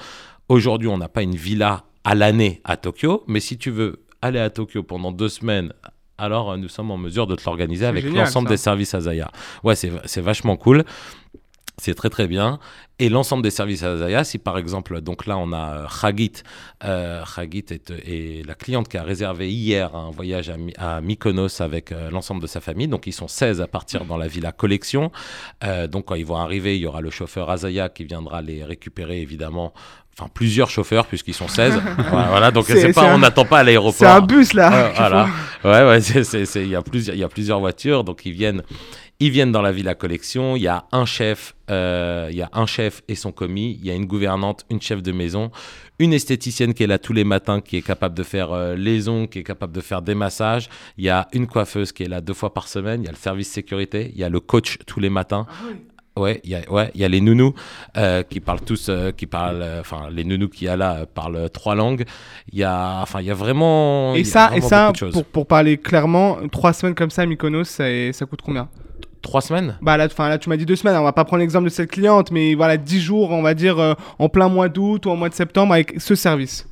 Aujourd'hui, 0.50 0.88
on 0.88 0.98
n'a 0.98 1.10
pas 1.10 1.24
une 1.24 1.36
villa 1.36 1.84
à 2.04 2.16
l'année 2.16 2.62
à 2.64 2.78
Tokyo, 2.78 3.24
mais 3.28 3.40
si 3.40 3.58
tu 3.58 3.70
veux 3.70 4.04
aller 4.22 4.40
à 4.40 4.50
Tokyo 4.50 4.84
pendant 4.84 5.12
deux 5.12 5.30
semaines 5.30 5.74
alors 6.18 6.52
euh, 6.52 6.58
nous 6.58 6.68
sommes 6.68 6.92
en 6.92 6.98
mesure 6.98 7.28
de 7.28 7.36
te 7.36 7.46
l'organiser 7.46 7.86
avec 7.86 8.06
l'ensemble 8.06 8.50
des 8.50 8.58
services 8.58 8.94
Azaya. 8.94 9.30
Ouais, 9.64 9.76
c'est 9.76 10.22
vachement 10.22 10.58
cool. 10.58 10.84
C'est 11.80 11.94
très 11.94 12.10
très 12.10 12.28
bien. 12.28 12.58
Et 12.98 13.08
l'ensemble 13.10 13.44
des 13.44 13.52
services 13.52 13.84
Azaya, 13.84 14.24
si 14.24 14.40
par 14.40 14.58
exemple, 14.58 15.00
donc 15.02 15.28
là 15.28 15.38
on 15.38 15.54
a 15.54 15.74
euh, 15.74 15.86
Khagit, 16.02 16.32
euh, 16.84 17.24
est, 17.40 17.82
est 17.92 18.48
la 18.48 18.56
cliente 18.56 18.88
qui 18.90 18.98
a 18.98 19.04
réservé 19.04 19.52
hier 19.52 19.96
un 19.96 20.10
voyage 20.10 20.50
à, 20.50 20.56
à 20.98 21.02
Mykonos 21.02 21.62
avec 21.62 21.92
euh, 21.92 22.10
l'ensemble 22.10 22.42
de 22.42 22.48
sa 22.48 22.62
famille. 22.62 22.88
Donc 22.88 23.06
ils 23.06 23.12
sont 23.14 23.28
16 23.28 23.62
à 23.62 23.68
partir 23.68 24.06
dans 24.06 24.18
la 24.18 24.28
Villa 24.28 24.52
Collection. 24.52 25.12
Euh, 25.64 25.86
donc 25.86 26.06
quand 26.06 26.16
ils 26.16 26.26
vont 26.26 26.38
arriver, 26.38 26.76
il 26.78 26.82
y 26.82 26.88
aura 26.88 27.02
le 27.02 27.12
chauffeur 27.12 27.52
Azaya 27.52 27.90
qui 27.90 28.06
viendra 28.06 28.42
les 28.42 28.64
récupérer 28.64 29.22
évidemment. 29.22 29.72
Enfin, 30.20 30.32
plusieurs 30.34 30.72
chauffeurs 30.72 31.06
puisqu'ils 31.06 31.36
sont 31.36 31.48
16. 31.48 31.80
voilà, 32.10 32.28
voilà, 32.30 32.50
donc 32.52 32.66
C'est- 32.66 32.92
pas, 32.92 33.14
on 33.14 33.20
n'attend 33.20 33.46
pas 33.46 33.60
à 33.60 33.64
l'aéroport. 33.64 33.94
C'est 33.94 34.08
un 34.08 34.22
bus 34.22 34.54
là. 34.54 34.92
Voilà. 34.96 35.28
faut- 35.62 35.70
Ouais, 35.70 35.84
ouais, 35.88 36.02
c'est- 36.02 36.24
c'est- 36.24 36.46
c'est- 36.46 36.64
il 36.64 36.70
y 36.70 36.76
a 36.76 36.82
plusieurs, 36.82 37.16
il 37.16 37.20
y 37.20 37.24
a 37.24 37.30
plusieurs 37.30 37.60
voitures, 37.60 38.04
donc 38.04 38.26
ils 38.26 38.32
viennent, 38.32 38.64
ils 39.20 39.32
viennent 39.32 39.52
dans 39.52 39.62
la 39.62 39.72
Villa 39.72 39.96
Collection. 39.96 40.56
Il 40.56 40.62
y 40.62 40.68
a 40.68 40.86
un 40.92 41.06
chef, 41.06 41.56
euh, 41.70 42.28
il 42.32 42.38
y 42.38 42.42
a 42.42 42.50
un 42.54 42.66
chef 42.66 43.02
et 43.08 43.16
son 43.16 43.32
commis. 43.32 43.78
Il 43.82 43.86
y 43.86 43.92
a 43.92 43.94
une 43.94 44.06
gouvernante, 44.06 44.66
une 44.70 44.82
chef 44.82 45.02
de 45.02 45.12
maison, 45.12 45.52
une 46.00 46.14
esthéticienne 46.14 46.74
qui 46.74 46.84
est 46.84 46.88
là 46.88 47.00
tous 47.00 47.14
les 47.14 47.24
matins, 47.24 47.62
qui 47.62 47.78
est 47.78 47.82
capable 47.82 48.16
de 48.16 48.24
faire 48.24 48.52
euh, 48.52 48.76
les 48.76 49.10
ongles, 49.10 49.30
qui 49.30 49.40
est 49.40 49.44
capable 49.44 49.74
de 49.74 49.82
faire 49.82 50.02
des 50.02 50.16
massages. 50.16 50.70
Il 50.98 51.06
y 51.06 51.10
a 51.10 51.28
une 51.34 51.48
coiffeuse 51.48 51.92
qui 51.92 52.04
est 52.04 52.10
là 52.10 52.22
deux 52.22 52.34
fois 52.34 52.54
par 52.54 52.68
semaine. 52.68 53.02
Il 53.02 53.06
y 53.06 53.10
a 53.10 53.12
le 53.12 53.18
service 53.18 53.50
sécurité. 53.50 54.12
Il 54.14 54.20
y 54.20 54.24
a 54.24 54.30
le 54.30 54.40
coach 54.40 54.78
tous 54.86 55.00
les 55.00 55.10
matins. 55.10 55.48
Ouais, 56.16 56.42
il 56.44 56.50
y 56.50 56.56
a, 56.56 56.62
ouais, 56.72 56.90
il 56.96 57.02
y 57.02 57.04
a 57.04 57.08
les 57.08 57.22
nounous 57.22 57.54
euh, 57.96 58.24
qui 58.24 58.40
parlent 58.40 58.62
tous, 58.62 58.90
euh, 58.90 59.12
qui 59.12 59.28
parlent, 59.28 59.62
euh, 59.62 59.82
enfin 59.82 60.10
les 60.12 60.24
nounous 60.24 60.50
qu'il 60.50 60.66
y 60.66 60.68
a 60.68 60.76
là 60.76 60.96
euh, 60.96 61.06
parlent 61.06 61.36
euh, 61.36 61.48
trois 61.48 61.76
langues. 61.76 62.06
Il 62.52 62.58
y 62.58 62.64
a, 62.64 63.02
enfin 63.02 63.22
il 63.22 63.28
y 63.28 63.32
a 63.32 63.36
vraiment. 63.36 64.16
Et 64.16 64.22
a 64.22 64.26
ça, 64.26 64.52
et 64.56 64.62
ça 64.62 64.92
pour 65.32 65.46
parler 65.46 65.78
clairement, 65.78 66.40
trois 66.52 66.74
semaines 66.74 66.96
comme 66.96 67.12
ça 67.12 67.22
à 67.22 67.26
Mykonos, 67.28 67.66
ça, 67.66 67.84
ça 68.14 68.26
coûte 68.26 68.42
combien 68.44 68.68
Trois 69.28 69.42
semaines. 69.42 69.78
Bah 69.82 69.98
là, 69.98 70.06
enfin, 70.06 70.30
là, 70.30 70.38
tu 70.38 70.48
m'as 70.48 70.56
dit 70.56 70.66
deux 70.66 70.78
semaines, 70.78 70.96
on 70.96 71.04
va 71.04 71.12
pas 71.12 71.26
prendre 71.26 71.42
l'exemple 71.42 71.66
de 71.66 71.70
cette 71.70 71.92
cliente, 71.92 72.32
mais 72.32 72.56
voilà, 72.56 72.78
dix 72.78 73.02
jours, 73.02 73.32
on 73.32 73.42
va 73.42 73.54
dire, 73.54 73.78
euh, 73.78 73.94
en 74.20 74.30
plein 74.30 74.48
mois 74.48 74.70
d'août 74.70 75.06
ou 75.06 75.10
en 75.10 75.18
mois 75.18 75.28
de 75.28 75.34
septembre 75.34 75.74
avec 75.74 76.00
ce 76.00 76.16
service. 76.16 76.66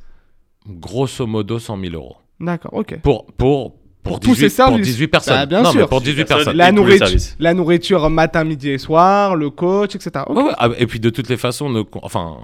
Grosso 0.66 1.26
modo 1.26 1.58
100 1.58 1.78
000 1.78 1.94
euros. 1.94 2.16
D'accord, 2.40 2.72
ok. 2.72 2.98
Pour, 3.02 3.26
pour, 3.36 3.74
Pour 4.02 4.20
tous 4.20 4.30
18, 4.30 4.40
ces 4.40 4.48
services. 4.48 4.76
Pour 4.78 4.84
18 4.86 5.08
personnes. 5.08 5.34
Bah, 5.34 5.46
bien 5.46 5.62
non, 5.62 5.70
sûr. 5.70 5.80
mais 5.82 5.86
pour 5.86 6.00
18 6.00 6.24
personnes. 6.24 6.36
personnes. 6.38 6.56
La, 6.56 6.70
tous 6.70 6.74
nourriture, 6.76 7.08
la 7.38 7.54
nourriture 7.54 8.10
matin, 8.10 8.44
midi 8.44 8.70
et 8.70 8.78
soir, 8.78 9.36
le 9.36 9.50
coach, 9.50 9.94
etc. 9.94 10.24
Ok. 10.26 10.36
Ouais, 10.36 10.42
ouais, 10.44 10.52
ah, 10.58 10.68
Et 10.78 10.86
puis 10.86 10.98
de 10.98 11.10
toutes 11.10 11.28
les 11.28 11.36
façons, 11.36 11.68
ne- 11.68 11.82
enfin, 12.02 12.36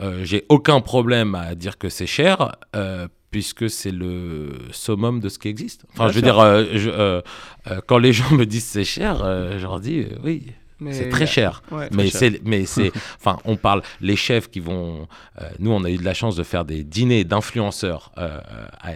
euh, 0.00 0.22
j'ai 0.24 0.44
aucun 0.48 0.80
problème 0.80 1.34
à 1.36 1.54
dire 1.54 1.78
que 1.78 1.88
c'est 1.88 2.06
cher, 2.06 2.56
euh, 2.74 3.06
puisque 3.30 3.68
c'est 3.70 3.90
le 3.92 4.52
summum 4.72 5.20
de 5.20 5.28
ce 5.28 5.38
qui 5.38 5.48
existe. 5.48 5.84
Enfin, 5.92 6.04
Bien 6.04 6.12
je 6.12 6.16
veux 6.16 6.22
dire, 6.22 6.38
euh, 6.40 6.64
je- 6.74 6.90
euh, 6.90 7.22
euh, 7.68 7.80
quand 7.86 7.98
les 7.98 8.12
gens 8.12 8.30
me 8.32 8.44
disent 8.46 8.64
c'est 8.64 8.84
cher, 8.84 9.22
euh, 9.22 9.58
je 9.58 9.62
leur 9.62 9.80
dis 9.80 10.00
euh, 10.00 10.16
oui, 10.24 10.46
c'est 10.92 11.10
très 11.10 11.26
cher. 11.26 11.62
Ouais. 11.70 11.88
mais 11.92 12.08
c'est, 12.08 12.40
mais 12.44 12.64
c'est, 12.64 12.90
enfin, 13.18 13.38
on 13.44 13.56
parle 13.56 13.82
les 14.00 14.16
chefs 14.16 14.50
qui 14.50 14.60
vont. 14.60 15.06
euh, 15.40 15.44
nous, 15.58 15.70
on 15.70 15.84
a 15.84 15.90
eu 15.90 15.98
de 15.98 16.04
la 16.04 16.14
chance 16.14 16.36
de 16.36 16.42
faire 16.42 16.64
des 16.64 16.82
dîners 16.84 17.24
d'influenceurs 17.24 18.12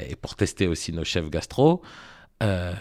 et 0.08 0.16
pour 0.16 0.34
tester 0.34 0.66
aussi 0.66 0.92
nos 0.92 1.04
chefs 1.04 1.28
gastro. 1.30 1.82
Euh, 2.42 2.72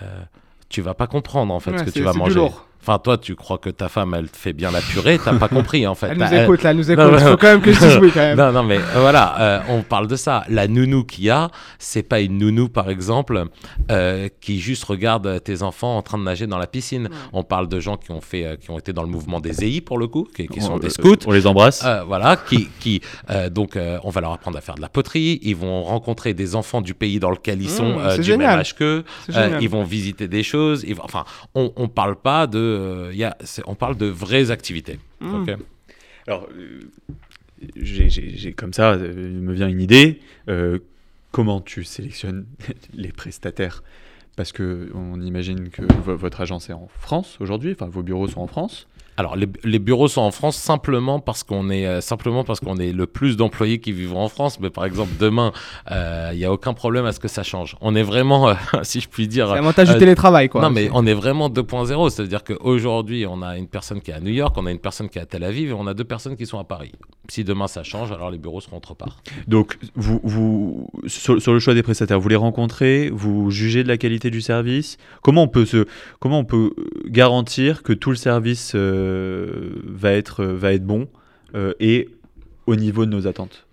tu 0.70 0.82
vas 0.82 0.94
pas 0.96 1.08
comprendre 1.08 1.54
en 1.54 1.60
fait 1.60 1.72
Ouais, 1.72 1.78
ce 1.80 1.84
que 1.84 1.90
tu 1.92 2.02
vas 2.02 2.12
c'est 2.12 2.18
du 2.18 2.20
manger. 2.24 2.36
lourd. 2.36 2.66
Enfin, 2.86 3.00
toi, 3.00 3.18
tu 3.18 3.36
crois 3.36 3.58
que 3.60 3.70
ta 3.70 3.88
femme, 3.88 4.14
elle 4.14 4.30
te 4.30 4.36
fait 4.36 4.52
bien 4.52 4.70
la 4.70 4.82
purée, 4.82 5.18
t'as 5.18 5.34
pas 5.38 5.48
compris 5.48 5.88
en 5.88 5.96
fait. 5.96 6.08
Elle 6.08 6.18
nous 6.18 6.26
T'as- 6.30 6.44
écoute, 6.44 6.64
là, 6.64 6.72
elle 6.72 6.78
nous 6.78 6.92
écoute. 6.92 7.04
non, 7.06 7.14
Il 7.18 7.20
faut 7.24 7.38
quand 7.38 7.48
même 7.48 7.62
que 7.62 7.72
je 7.72 7.80
dise 7.80 7.98
oui, 8.02 8.12
quand 8.14 8.20
même. 8.20 8.38
non, 8.38 8.52
non, 8.52 8.64
mais 8.64 8.78
euh, 8.78 9.00
voilà, 9.00 9.40
euh, 9.40 9.60
on 9.70 9.84
parle 9.84 10.08
de 10.08 10.18
ça. 10.18 10.44
La 10.50 10.68
nounou 10.68 11.06
qu'il 11.06 11.24
y 11.24 11.30
a, 11.30 11.50
c'est 11.80 12.04
pas 12.04 12.20
une 12.20 12.38
nounou, 12.38 12.68
par 12.68 12.90
exemple, 12.90 13.46
euh, 13.90 14.28
qui 14.42 14.60
juste 14.60 14.84
regarde 14.84 15.42
tes 15.44 15.62
enfants 15.64 15.96
en 15.98 16.02
train 16.02 16.18
de 16.18 16.24
nager 16.24 16.46
dans 16.46 16.58
la 16.58 16.68
piscine. 16.68 17.10
On 17.32 17.44
parle 17.44 17.70
de 17.70 17.80
gens 17.80 17.96
qui 17.96 18.12
ont 18.12 18.20
fait, 18.20 18.46
euh, 18.46 18.56
qui 18.58 18.70
ont 18.70 18.78
été 18.78 18.92
dans 18.92 19.04
le 19.04 19.10
mouvement 19.10 19.40
des 19.40 19.64
EI 19.64 19.80
pour 19.82 19.98
le 19.98 20.08
coup, 20.08 20.28
qui, 20.36 20.48
qui 20.48 20.60
sont 20.60 20.74
On- 20.74 20.78
des 20.80 20.90
scouts. 20.90 21.16
On 21.26 21.32
les 21.32 21.48
embrasse. 21.48 21.84
Euh, 21.86 22.04
voilà, 22.06 22.36
qui, 22.36 22.68
qui 22.82 23.00
euh, 23.30 23.50
donc 23.50 23.78
euh, 23.78 23.98
on 24.04 24.10
va 24.10 24.20
leur 24.20 24.34
apprendre 24.34 24.58
à 24.58 24.62
faire 24.62 24.76
de 24.76 24.82
la 24.82 24.90
poterie. 24.90 25.40
Ils 25.44 25.56
vont 25.56 25.84
rencontrer 25.84 26.34
des 26.34 26.56
enfants 26.56 26.82
du 26.82 26.94
pays 26.94 27.20
dans 27.20 27.32
lequel 27.32 27.62
ils 27.62 27.70
sont, 27.70 27.84
Mmh, 27.96 28.00
euh, 28.00 28.10
c'est 28.12 28.18
du 28.18 28.24
génial. 28.24 28.50
même 28.50 28.60
âge 28.60 28.76
qu'eux. 28.76 29.04
Euh, 29.34 29.58
ils 29.62 29.70
vont 29.70 29.84
visiter 29.84 30.28
des 30.28 30.44
choses. 30.44 30.84
Ils 30.88 30.96
vont- 30.96 31.04
enfin, 31.06 31.24
on, 31.56 31.72
on 31.76 31.88
parle 31.88 32.16
pas 32.18 32.48
de, 32.48 32.73
euh, 32.74 33.12
y 33.14 33.24
a, 33.24 33.38
on 33.66 33.76
parle 33.76 33.98
de 33.98 34.06
vraies 34.08 34.52
activités. 34.52 35.00
Mmh. 35.22 35.34
ok 35.36 35.52
Alors, 36.28 36.48
euh, 36.58 36.80
j'ai- 37.76 38.54
comme 38.54 38.74
ça, 38.74 38.94
euh, 38.94 39.32
il 39.34 39.42
me 39.42 39.54
vient 39.54 39.68
une 39.68 39.82
idée. 39.82 40.20
Euh, 40.50 40.80
comment 41.32 41.62
tu 41.62 41.84
sélectionnes 41.84 42.46
les 42.94 43.12
prestataires? 43.12 43.84
Parce 44.36 44.52
que 44.52 44.90
on 44.96 45.22
imagine 45.22 45.70
que 45.70 45.84
vo- 46.02 46.16
votre 46.16 46.42
agence 46.42 46.70
est 46.70 46.74
en 46.74 46.88
France 47.00 47.38
aujourd'hui, 47.40 47.72
enfin 47.74 47.88
vos 47.88 48.02
bureaux 48.02 48.28
sont 48.28 48.42
en 48.42 48.48
France. 48.48 48.88
Alors 49.18 49.36
les, 49.36 49.48
les 49.64 49.80
bureaux 49.80 50.08
sont 50.08 50.22
en 50.22 50.32
France 50.32 50.56
simplement 50.58 51.20
parce 51.20 51.44
qu'on 51.44 51.70
est 51.70 51.86
euh, 51.86 52.02
simplement 52.02 52.44
parce 52.44 52.60
qu'on 52.60 52.78
est 52.78 52.92
le 52.92 53.08
plus 53.08 53.38
d'employés 53.38 53.80
qui 53.80 53.92
vivent 53.92 54.16
en 54.16 54.28
France. 54.28 54.60
Mais 54.60 54.70
par 54.70 54.86
exemple 54.86 55.12
demain, 55.20 55.52
euh, 55.92 56.30
il 56.34 56.40
n'y 56.40 56.46
a 56.46 56.52
aucun 56.52 56.74
problème 56.74 57.06
à 57.06 57.12
ce 57.12 57.20
que 57.20 57.28
ça 57.28 57.44
change. 57.44 57.76
On 57.82 57.96
est 57.96 58.04
vraiment, 58.04 58.50
euh, 58.50 58.54
si 58.84 59.00
je 59.00 59.10
puis 59.10 59.28
dire, 59.28 59.48
C'est 59.50 59.56
l'avantage 59.56 59.90
euh, 59.90 59.94
du 59.94 60.00
télétravail, 60.00 60.50
quoi. 60.50 60.62
non, 60.62 60.70
mais 60.70 60.90
on 60.94 61.06
est 61.06 61.14
vraiment 61.14 61.50
2.0. 61.50 62.10
C'est-à-dire 62.10 62.44
qu'aujourd'hui, 62.44 63.26
on 63.28 63.42
a 63.42 63.58
une 63.58 63.68
personne 63.68 64.02
qui 64.02 64.12
est 64.12 64.16
à 64.16 64.20
New 64.20 64.32
York, 64.32 64.56
on 64.58 64.66
a 64.66 64.72
une 64.72 64.80
personne 64.80 65.10
qui 65.10 65.20
est 65.20 65.22
à 65.22 65.26
Tel 65.26 65.44
Aviv 65.44 65.70
et 65.70 65.74
on 65.74 65.88
a 65.88 65.94
deux 65.94 66.04
personnes 66.04 66.36
qui 66.36 66.46
sont 66.46 66.60
à 66.60 66.64
Paris. 66.64 66.92
Si 67.30 67.44
demain 67.44 67.68
ça 67.68 67.84
change, 67.84 68.12
alors 68.12 68.32
les 68.32 68.38
bureaux 68.38 68.62
seront 68.62 68.78
autre 68.78 68.96
part. 68.96 69.22
Donc, 69.48 69.78
vous, 69.96 70.20
vous 70.24 70.90
sur, 71.08 71.42
sur 71.42 71.54
le 71.54 71.60
choix 71.60 71.74
des 71.74 71.84
prestataires, 71.84 72.20
vous 72.20 72.30
les 72.30 72.36
rencontrez, 72.36 73.10
vous 73.14 73.50
jugez 73.50 73.84
de 73.84 73.88
la 73.88 73.98
qualité 73.98 74.30
du 74.30 74.42
service. 74.42 74.98
Comment 75.22 75.44
on 75.44 75.48
peut 75.48 75.66
se, 75.66 75.86
comment 76.20 76.40
on 76.40 76.46
peut 76.46 76.74
euh, 76.78 76.84
garantir 77.08 77.84
que 77.84 77.94
tout 77.94 78.10
le 78.10 78.16
service 78.16 78.74
euh, 78.76 79.03
va 79.86 80.12
être 80.12 80.44
va 80.46 80.74
être 80.74 80.86
bon 80.86 81.08
euh, 81.56 81.74
et 81.80 82.10
au 82.66 82.76
niveau 82.76 83.06
de 83.06 83.12
nos 83.12 83.28
attentes. 83.28 83.66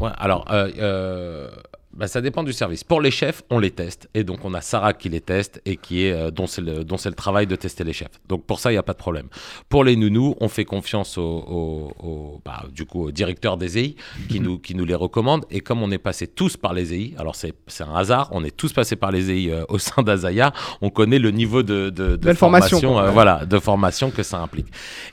Ouais, 0.00 0.10
alors, 0.16 0.50
euh, 0.50 0.70
euh, 0.78 1.50
bah, 1.96 2.06
ça 2.08 2.20
dépend 2.20 2.42
du 2.42 2.52
service. 2.52 2.84
Pour 2.84 3.00
les 3.00 3.10
chefs, 3.10 3.42
on 3.50 3.58
les 3.58 3.70
teste. 3.70 4.08
Et 4.14 4.24
donc, 4.24 4.44
on 4.44 4.54
a 4.54 4.60
Sarah 4.60 4.92
qui 4.92 5.08
les 5.08 5.20
teste 5.20 5.60
et 5.64 5.76
qui 5.76 6.04
est, 6.06 6.12
euh, 6.12 6.30
dont 6.30 6.46
c'est 6.46 6.60
le, 6.62 6.84
dont 6.84 6.96
c'est 6.96 7.08
le 7.08 7.14
travail 7.14 7.46
de 7.46 7.56
tester 7.56 7.84
les 7.84 7.92
chefs. 7.92 8.10
Donc, 8.28 8.44
pour 8.44 8.58
ça, 8.60 8.70
il 8.70 8.74
n'y 8.74 8.78
a 8.78 8.82
pas 8.82 8.92
de 8.92 8.98
problème. 8.98 9.28
Pour 9.68 9.84
les 9.84 9.96
nounous, 9.96 10.34
on 10.40 10.48
fait 10.48 10.64
confiance 10.64 11.16
au, 11.18 11.22
au- 11.22 11.92
au- 12.06 12.40
bah, 12.44 12.64
du 12.72 12.84
coup, 12.84 13.04
au 13.04 13.10
directeur 13.10 13.56
des 13.56 13.78
EI 13.78 13.96
qui 14.28 14.40
nous, 14.40 14.58
qui 14.58 14.74
nous 14.74 14.84
les 14.84 14.94
recommande. 14.94 15.44
Et 15.50 15.60
comme 15.60 15.82
on 15.82 15.90
est 15.90 15.98
passé 15.98 16.26
tous 16.26 16.56
par 16.56 16.72
les 16.74 16.92
EI, 16.94 17.14
alors 17.18 17.36
c'est, 17.36 17.54
c'est 17.66 17.84
un 17.84 17.94
hasard, 17.94 18.28
on 18.32 18.44
est 18.44 18.56
tous 18.56 18.72
passés 18.72 18.96
par 18.96 19.10
les 19.12 19.30
EI 19.30 19.50
euh, 19.52 19.64
au 19.68 19.78
sein 19.78 20.02
d'Azaya, 20.02 20.52
on 20.80 20.90
connaît 20.90 21.18
le 21.18 21.30
niveau 21.30 21.62
de, 21.62 21.90
de, 21.90 22.32
formation, 22.34 22.98
euh, 22.98 23.06
Ouais. 23.06 23.12
voilà, 23.12 23.44
de 23.46 23.58
formation 23.58 24.10
que 24.10 24.22
ça 24.22 24.38
implique. 24.40 24.66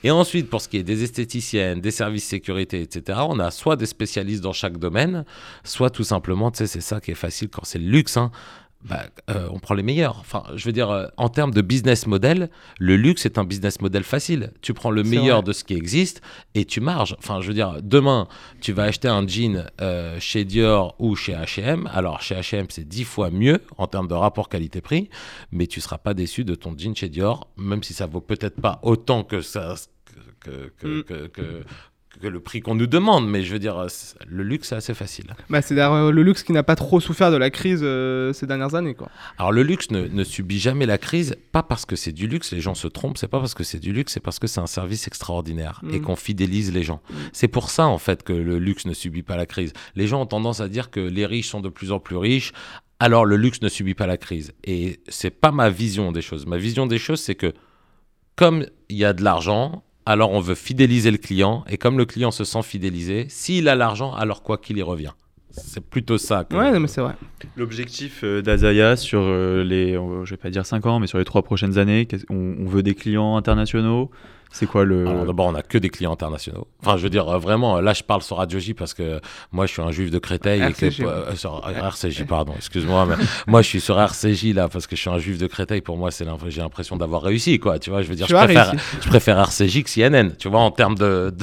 Et 0.04 0.12
ensuite, 0.12 0.50
pour 0.50 0.62
ce 0.62 0.68
qui 0.68 0.78
est 0.78 0.84
des 0.84 1.04
esthéticiennes, 1.04 1.80
des 1.82 1.92
services 1.92 2.26
sécurité, 2.26 2.82
etc., 2.82 3.20
on 3.28 3.40
a 3.40 3.52
soit 3.52 3.76
des 3.76 3.86
spécialistes 3.86 4.42
dans 4.44 4.54
chaque 4.54 4.78
domaine, 4.78 5.26
soit 5.64 5.90
tout 5.90 6.04
simplement, 6.04 6.50
tu 6.52 6.58
sais, 6.60 6.68
c'est 6.72 6.82
ça 6.82 7.00
qui 7.02 7.12
est 7.12 7.16
facile 7.16 7.50
quand 7.50 7.64
c'est 7.66 7.80
le 7.80 7.90
luxe, 7.90 8.18
hein, 8.18 8.32
bah, 8.84 9.04
euh, 9.30 9.48
on 9.52 9.60
prend 9.60 9.76
les 9.76 9.84
meilleurs. 9.84 10.18
Enfin, 10.22 10.42
je 10.56 10.66
veux 10.66 10.72
dire, 10.72 10.90
euh, 10.90 11.06
en 11.16 11.30
termes 11.30 11.54
de 11.54 11.62
business 11.62 12.08
model, 12.08 12.50
le 12.80 12.96
luxe 12.98 13.28
est 13.28 13.38
un 13.38 13.44
business 13.44 13.80
model 13.80 14.04
facile. 14.04 14.54
Tu 14.64 14.74
prends 14.74 14.90
le 14.90 15.04
meilleur 15.04 15.42
vrai. 15.42 15.48
de 15.50 15.54
ce 15.54 15.64
qui 15.64 15.76
existe 15.76 16.20
et 16.56 16.66
tu 16.66 16.82
marges. 16.82 17.16
Enfin, 17.20 17.42
je 17.42 17.48
veux 17.50 17.54
dire, 17.54 17.76
demain, 17.84 18.28
tu 18.60 18.74
vas 18.74 18.86
acheter 18.86 19.08
un 19.08 19.28
jean 19.28 19.68
euh, 19.82 20.20
chez 20.20 20.46
Dior 20.46 20.96
ou 20.98 21.16
chez 21.16 21.34
H&M. 21.34 21.88
Alors, 21.94 22.22
chez 22.24 22.34
H&M, 22.34 22.66
c'est 22.70 22.88
dix 22.88 23.04
fois 23.04 23.30
mieux 23.30 23.62
en 23.78 23.86
termes 23.86 24.08
de 24.08 24.16
rapport 24.16 24.50
qualité-prix, 24.50 25.10
mais 25.52 25.68
tu 25.68 25.80
seras 25.80 26.00
pas 26.00 26.16
déçu 26.16 26.44
de 26.44 26.56
ton 26.56 26.76
jean 26.76 26.96
chez 26.96 27.10
Dior, 27.10 27.50
même 27.58 27.84
si 27.84 27.94
ça 27.94 28.08
vaut 28.08 28.20
peut-être 28.22 28.60
pas 28.60 28.80
autant 28.82 29.24
que 29.24 29.42
ça 29.42 29.76
que, 30.40 30.72
que, 30.80 30.88
Mm. 30.88 31.04
que, 31.04 31.28
que- 31.28 31.64
que 32.20 32.28
le 32.28 32.40
prix 32.40 32.60
qu'on 32.62 32.76
nous 32.76 32.88
demande, 32.88 33.28
mais 33.28 33.42
je 33.42 33.54
veux 33.54 33.60
dire, 33.60 33.78
euh, 33.78 33.88
le 34.28 34.44
luxe, 34.44 34.68
c'est 34.70 34.76
assez 34.76 34.94
facile. 34.94 35.34
Bah, 35.50 35.62
c'est 35.62 35.80
euh, 35.80 36.12
le 36.12 36.24
luxe 36.24 36.44
qui 36.44 36.52
n'a 36.52 36.62
pas 36.62 36.76
trop 36.76 37.00
souffert 37.00 37.32
de 37.32 37.38
la 37.38 37.50
crise 37.50 37.80
euh, 37.84 38.34
ces 38.34 38.46
dernières 38.46 38.76
années, 38.76 38.94
quoi. 38.94 39.10
Alors 39.38 39.52
le 39.52 39.64
luxe 39.64 39.90
ne, 39.92 40.08
ne 40.08 40.24
subit 40.24 40.60
jamais 40.60 40.86
la 40.86 40.98
crise, 40.98 41.36
pas 41.52 41.64
parce 41.64 41.86
que 41.86 41.96
c'est 41.96 42.12
du 42.12 42.28
luxe, 42.28 42.52
les 42.52 42.62
gens 42.62 42.76
se 42.76 42.88
trompent, 42.88 43.18
c'est 43.18 43.28
pas 43.30 43.40
parce 43.40 43.54
que 43.54 43.64
c'est 43.64 43.80
du 43.80 43.94
luxe, 43.94 44.14
c'est 44.14 44.20
parce 44.20 44.40
que 44.40 44.48
c'est 44.48 44.60
un 44.60 44.68
service 44.68 45.08
extraordinaire 45.08 45.82
et 45.92 46.00
Mm. 46.00 46.02
qu'on 46.04 46.16
fidélise 46.16 46.72
les 46.74 46.84
gens. 46.84 47.02
C'est 47.34 47.48
pour 47.48 47.70
ça 47.70 47.88
en 47.88 47.98
fait 47.98 48.24
que 48.24 48.34
le 48.34 48.60
luxe 48.60 48.86
ne 48.86 48.94
subit 48.94 49.24
pas 49.24 49.38
la 49.38 49.46
crise. 49.46 49.74
Les 49.96 50.06
gens 50.08 50.22
ont 50.22 50.26
tendance 50.26 50.60
à 50.60 50.68
dire 50.68 50.92
que 50.92 51.00
les 51.00 51.26
riches 51.26 51.48
sont 51.50 51.62
de 51.62 51.70
plus 51.70 51.92
en 51.92 52.00
plus 52.00 52.18
riches, 52.18 52.52
alors 53.00 53.26
le 53.26 53.36
luxe 53.38 53.62
ne 53.62 53.70
subit 53.70 53.96
pas 53.96 54.06
la 54.06 54.18
crise. 54.18 54.52
Et 54.64 55.00
c'est 55.08 55.32
pas 55.32 55.52
ma 55.52 55.70
vision 55.70 56.12
des 56.12 56.22
choses. 56.22 56.46
Ma 56.46 56.58
vision 56.58 56.86
des 56.88 57.00
choses, 57.00 57.20
c'est 57.22 57.36
que 57.36 57.54
comme 58.36 58.66
il 58.90 58.98
y 58.98 59.06
a 59.06 59.14
de 59.14 59.24
l'argent, 59.24 59.84
alors 60.06 60.32
on 60.32 60.40
veut 60.40 60.56
fidéliser 60.56 61.12
le 61.12 61.18
client. 61.18 61.64
Et 61.70 61.78
comme 61.78 61.98
le 61.98 62.06
client 62.06 62.32
se 62.32 62.44
sent 62.44 62.62
fidélisé, 62.64 63.26
s'il 63.30 63.68
a 63.70 63.76
l'argent, 63.76 64.14
alors 64.14 64.44
quoi 64.44 64.58
qu'il 64.58 64.78
y 64.78 64.82
revient. 64.82 65.12
C'est 65.52 65.84
plutôt 65.84 66.18
ça. 66.18 66.46
que- 66.46 66.56
Ouais, 66.56 66.72
non, 66.72 66.80
mais 66.80 66.88
c'est 66.88 67.02
vrai. 67.02 67.14
L'objectif 67.58 68.22
euh, 68.24 68.42
d'Azaya 68.42 68.96
sur 68.96 69.20
euh, 69.22 69.64
les, 69.64 69.94
je 70.24 70.30
vais 70.30 70.38
pas 70.38 70.50
dire 70.50 70.66
5 70.66 70.86
ans, 70.86 71.00
mais 71.00 71.08
sur 71.08 71.18
les 71.18 71.26
3 71.26 71.42
prochaines 71.44 71.78
années, 71.78 72.08
on 72.30 72.66
veut 72.66 72.84
des 72.84 72.96
clients 72.96 73.36
internationaux. 73.36 74.12
C'est 74.52 74.66
quoi 74.66 74.84
le. 74.84 75.08
Alors 75.08 75.26
d'abord, 75.26 75.48
on 75.48 75.56
a 75.56 75.62
que 75.62 75.78
des 75.78 75.90
clients 75.90 76.14
internationaux. 76.14 76.68
Enfin, 76.82 76.98
je 76.98 77.04
veux 77.04 77.10
dire, 77.10 77.28
euh, 77.30 77.38
vraiment, 77.38 77.80
là, 77.80 77.94
je 77.94 78.04
parle 78.04 78.22
sur 78.22 78.38
Radio 78.38 78.60
J 78.60 78.74
parce 78.74 78.94
que 78.94 79.22
moi, 79.52 79.66
je 79.66 79.74
suis 79.74 79.82
un 79.82 79.92
juif 79.92 80.12
de 80.12 80.20
Créteil. 80.20 80.62
et 80.62 80.74
que, 80.74 80.86
RCJ, 80.86 81.00
ouais. 81.00 81.08
euh, 81.08 81.36
sur 81.36 81.66
RCJ, 81.66 82.26
pardon, 82.26 82.54
excuse-moi. 82.56 83.06
Mais 83.06 83.16
moi, 83.48 83.62
je 83.62 83.68
suis 83.68 83.82
sur 83.82 84.00
RCJ, 84.00 84.54
là, 84.54 84.68
parce 84.68 84.88
que 84.88 84.96
je 84.96 85.02
suis 85.02 85.10
un 85.10 85.20
juif 85.20 85.38
de 85.38 85.48
Créteil. 85.48 85.82
Pour 85.82 85.98
moi, 85.98 86.12
c'est 86.12 86.26
j'ai 86.48 86.62
l'impression 86.62 86.98
d'avoir 86.98 87.22
réussi, 87.22 87.60
quoi. 87.60 87.80
Tu 87.80 87.90
vois, 87.90 88.02
je 88.02 88.08
veux 88.08 88.16
dire, 88.16 88.28
je 88.28 88.36
préfère, 88.36 88.74
je 89.02 89.08
préfère 89.08 89.40
RCJ 89.40 89.84
que 89.84 89.90
CNN, 89.90 90.32
tu 90.38 90.50
vois, 90.50 90.62
en 90.62 90.72
termes 90.72 90.96
de... 90.96 91.34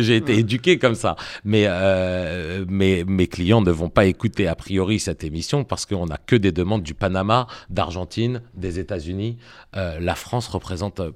j'ai 0.00 0.16
été 0.16 0.38
éduqué 0.38 0.78
comme 0.78 0.94
ça. 0.94 1.16
Mais 1.44 1.64
euh, 1.66 2.64
mes, 2.68 3.04
mes 3.04 3.26
clients 3.26 3.60
ne 3.60 3.70
vont 3.70 3.88
pas 3.88 4.06
écouter 4.06 4.46
a 4.46 4.54
priori 4.54 4.98
cette 4.98 5.24
émission 5.24 5.64
parce 5.64 5.86
qu'on 5.86 6.06
n'a 6.06 6.18
que 6.18 6.36
des 6.36 6.52
demandes 6.52 6.82
du 6.82 6.94
Panama, 6.94 7.46
d'Argentine, 7.70 8.42
des 8.54 8.78
États-Unis. 8.78 9.38
Euh, 9.76 9.98
la 10.00 10.14
France 10.14 10.48
représente 10.48 11.00
euh, 11.00 11.10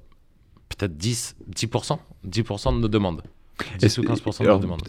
peut-être 0.70 0.96
10, 0.96 1.37
10%, 1.54 1.98
10% 2.26 2.74
de 2.76 2.80
nos 2.80 2.88
demandes. 2.88 3.22
10 3.78 3.98
ou 3.98 4.02
15% 4.04 4.42
de 4.44 4.48
nos 4.48 4.59
demandes. 4.59 4.80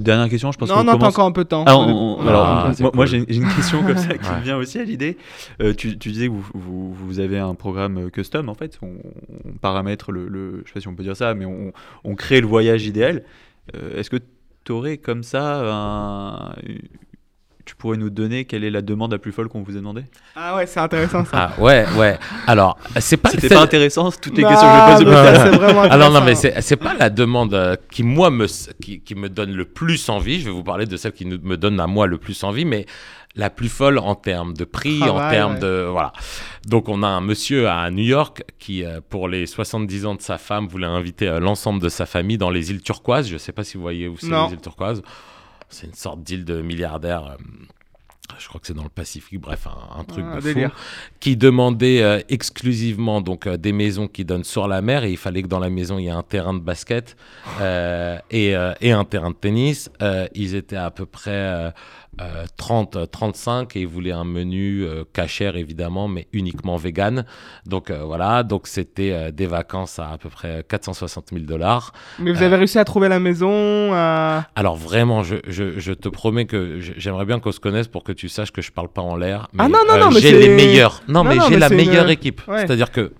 dernière 0.00 0.30
question, 0.30 0.50
je 0.50 0.56
pense 0.56 0.70
Non, 0.70 0.76
qu'on 0.76 0.84
non, 0.84 0.92
t'as 0.92 0.98
commence- 0.98 1.12
encore 1.14 1.26
un 1.26 1.32
peu 1.32 1.44
de 1.44 1.48
temps. 1.48 1.64
Ah, 1.66 1.76
on- 1.76 2.18
on- 2.20 2.26
alors, 2.26 2.46
Ah, 2.46 2.64
moi- 2.64 2.72
c'est 2.74 2.82
moi, 2.82 2.90
cool. 2.92 3.06
j'ai 3.08 3.16
une- 3.18 3.26
j'ai 3.28 3.36
une 3.42 3.54
question 3.54 3.82
comme 3.82 3.98
ça 3.98 4.08
qui 4.18 4.26
Ouais. 4.30 4.36
me 4.38 4.42
vient 4.42 4.56
aussi 4.56 4.78
à 4.78 4.84
l'idée. 4.84 5.18
Euh, 5.60 5.74
tu, 5.74 5.98
tu 5.98 6.12
disais 6.12 6.28
que 6.28 6.32
vous, 6.32 6.46
vous, 6.54 6.94
vous 6.94 7.20
avez 7.20 7.38
un 7.38 7.54
programme 7.54 7.98
euh, 8.06 8.08
custom 8.08 8.48
en 8.48 8.54
fait. 8.54 8.78
On, 8.80 8.88
on 9.44 9.52
paramètre 9.60 10.12
le, 10.12 10.28
le- 10.28 10.62
je 10.64 10.68
sais 10.68 10.74
pas 10.74 10.80
si 10.80 10.88
on 10.88 10.94
peut 10.94 11.02
dire 11.02 11.14
ça, 11.16 11.34
mais 11.34 11.44
on, 11.44 11.72
on 12.04 12.14
crée 12.14 12.40
le 12.40 12.46
voyage 12.46 12.86
idéal. 12.86 13.22
Euh, 13.74 13.98
Est-ce 13.98 14.08
que 14.08 14.16
tu 14.64 14.72
aurais 14.72 14.96
comme 14.96 15.22
ça 15.22 15.60
un- 15.70 16.54
tu 17.66 17.74
pourrais 17.76 17.98
nous 17.98 18.08
donner 18.10 18.46
quelle 18.46 18.64
est 18.64 18.70
la 18.70 18.80
demande 18.80 19.12
la 19.12 19.18
plus 19.18 19.32
folle 19.32 19.48
qu'on 19.48 19.60
vous 19.62 19.72
a 19.72 19.80
demandé 19.80 20.04
Ah 20.36 20.56
ouais, 20.56 20.66
c'est 20.66 20.80
intéressant 20.80 21.24
ça. 21.24 21.50
Ah 21.56 21.60
ouais, 21.60 21.84
ouais. 21.98 22.16
Alors, 22.46 22.78
c'est 23.00 23.16
pas... 23.18 23.28
C'était 23.30 23.48
c'est- 23.48 23.54
pas 23.54 23.60
intéressant 23.62 24.10
toutes 24.12 24.36
les 24.38 24.42
Non, 24.44 24.48
questions 24.50 24.68
que 24.68 24.74
je 24.74 24.98
vais 24.98 25.04
poser. 25.04 25.04
mais 25.04 25.36
ça, 25.36 25.44
c'est 25.50 25.56
vraiment 25.58 25.82
Alors 25.82 26.10
non, 26.12 26.20
mais 26.24 26.34
c'est 26.36 26.60
c'est 26.62 26.76
pas 26.76 26.94
la 26.94 27.10
demande 27.10 27.52
euh, 27.54 27.76
qui 27.90 28.02
moi 28.04 28.30
me 28.30 28.46
qui, 28.80 29.00
qui 29.00 29.14
me 29.14 29.28
donne 29.28 29.52
le 29.52 29.64
plus 29.66 30.08
envie. 30.08 30.40
Je 30.40 30.46
vais 30.46 30.52
vous 30.52 30.62
parler 30.64 30.86
de 30.86 30.96
celle 30.96 31.12
qui 31.12 31.26
nous- 31.26 31.40
me 31.42 31.56
donne 31.56 31.78
à 31.80 31.86
moi 31.86 32.06
le 32.06 32.18
plus 32.18 32.42
envie, 32.44 32.64
mais 32.64 32.86
la 33.34 33.50
plus 33.50 33.68
folle 33.68 33.98
en 33.98 34.14
termes 34.14 34.54
de 34.54 34.64
prix, 34.64 35.02
en 35.02 35.28
termes 35.28 35.54
ouais. 35.54 35.60
de 35.60 35.86
voilà. 35.90 36.12
Donc 36.68 36.88
on 36.88 37.02
a 37.02 37.08
un 37.08 37.20
monsieur 37.20 37.68
à 37.68 37.90
New 37.90 38.04
York 38.04 38.42
qui, 38.58 38.82
euh, 38.84 39.00
pour 39.10 39.28
les 39.28 39.44
70 39.46 40.06
ans 40.06 40.14
de 40.14 40.22
sa 40.22 40.38
femme, 40.38 40.68
voulait 40.68 40.86
inviter 40.86 41.28
euh, 41.28 41.38
l'ensemble 41.40 41.82
de 41.82 41.88
sa 41.90 42.06
famille 42.06 42.38
dans 42.38 42.48
les 42.50 42.70
îles 42.70 42.80
turquoises. 42.80 43.28
Je 43.28 43.36
sais 43.36 43.52
pas 43.52 43.64
si 43.64 43.76
vous 43.76 43.82
voyez 43.82 44.08
où 44.08 44.16
c'est 44.18 44.28
Non. 44.28 44.46
les 44.46 44.54
îles 44.54 44.60
turquoises. 44.60 45.02
C'est 45.68 45.86
une 45.86 45.94
sorte 45.94 46.22
d'île 46.22 46.44
de 46.44 46.62
milliardaires. 46.62 47.26
euh, 47.26 47.36
je 48.38 48.48
crois 48.48 48.60
que 48.60 48.66
c'est 48.66 48.74
dans 48.74 48.82
le 48.82 48.88
Pacifique, 48.88 49.40
bref, 49.40 49.66
un, 49.68 50.00
un 50.00 50.04
truc 50.04 50.24
Ah, 50.28 50.36
de 50.36 50.40
fou 50.40 50.48
qui 51.20 51.36
demandait 51.36 52.02
euh, 52.02 52.20
exclusivement 52.28 53.20
donc 53.20 53.46
euh, 53.46 53.56
des 53.56 53.72
maisons 53.72 54.08
qui 54.08 54.24
donnent 54.24 54.44
sur 54.44 54.66
la 54.66 54.82
mer 54.82 55.04
et 55.04 55.10
il 55.12 55.16
fallait 55.16 55.42
que 55.42 55.48
dans 55.48 55.60
la 55.60 55.70
maison 55.70 55.98
il 55.98 56.04
y 56.04 56.08
ait 56.08 56.10
un 56.10 56.22
terrain 56.24 56.52
de 56.54 56.58
basket 56.58 57.16
et, 58.30 58.54
et 58.80 58.92
un 58.92 59.04
terrain 59.04 59.30
de 59.30 59.36
tennis. 59.36 59.90
Ils 60.34 60.54
étaient 60.56 60.76
à 60.76 60.90
peu 60.90 61.06
près 61.06 61.72
euh, 62.20 62.24
euh, 62.24 62.44
30, 62.56 62.96
euh, 62.96 63.06
35 63.06 63.76
et 63.76 63.80
ils 63.80 63.86
voulaient 63.86 64.12
un 64.12 64.24
menu 64.24 64.84
euh, 64.84 65.04
cachère 65.12 65.56
évidemment, 65.56 66.08
mais 66.08 66.26
uniquement 66.32 66.76
vegan. 66.76 67.24
Donc 67.66 67.90
euh, 67.90 68.04
voilà, 68.04 68.42
donc 68.42 68.66
c'était 68.66 69.12
euh, 69.12 69.30
des 69.30 69.46
vacances 69.46 69.98
à 69.98 70.10
à 70.10 70.18
peu 70.18 70.28
près 70.28 70.64
460 70.68 71.28
000 71.32 71.44
dollars. 71.44 71.92
Mais 72.18 72.32
vous 72.32 72.42
avez 72.42 72.56
réussi 72.56 72.78
à 72.78 72.84
trouver 72.84 73.08
la 73.08 73.18
maison. 73.20 73.92
Alors 73.92 74.76
vraiment, 74.76 75.22
je, 75.22 75.36
je, 75.46 75.78
je 75.78 75.92
te 75.92 76.08
promets 76.08 76.46
que 76.46 76.78
j'aimerais 76.80 77.24
bien 77.26 77.38
qu'on 77.40 77.52
se 77.52 77.60
connaisse 77.60 77.88
pour 77.88 78.02
que 78.04 78.12
tu 78.12 78.28
saches 78.28 78.50
que 78.52 78.62
je 78.62 78.72
parle 78.72 78.88
pas 78.88 79.02
en 79.02 79.16
l'air. 79.16 79.48
Ah 79.58 79.68
non, 79.68 79.78
non, 79.88 79.98
non, 79.98 80.10
mais 80.10 80.20
j'ai 80.20 80.38
les 80.38 80.48
meilleurs. 80.48 81.02
Non, 81.08 81.24
Non, 81.24 81.30
mais 81.30 81.38
j'ai 81.48 81.58
la 81.58 81.68
une- 81.68 81.76
meilleure 81.76 82.08
équipe. 82.08 82.40
Ouais. 82.48 82.60
C'est-à-dire 82.60 82.90
que 82.90 83.12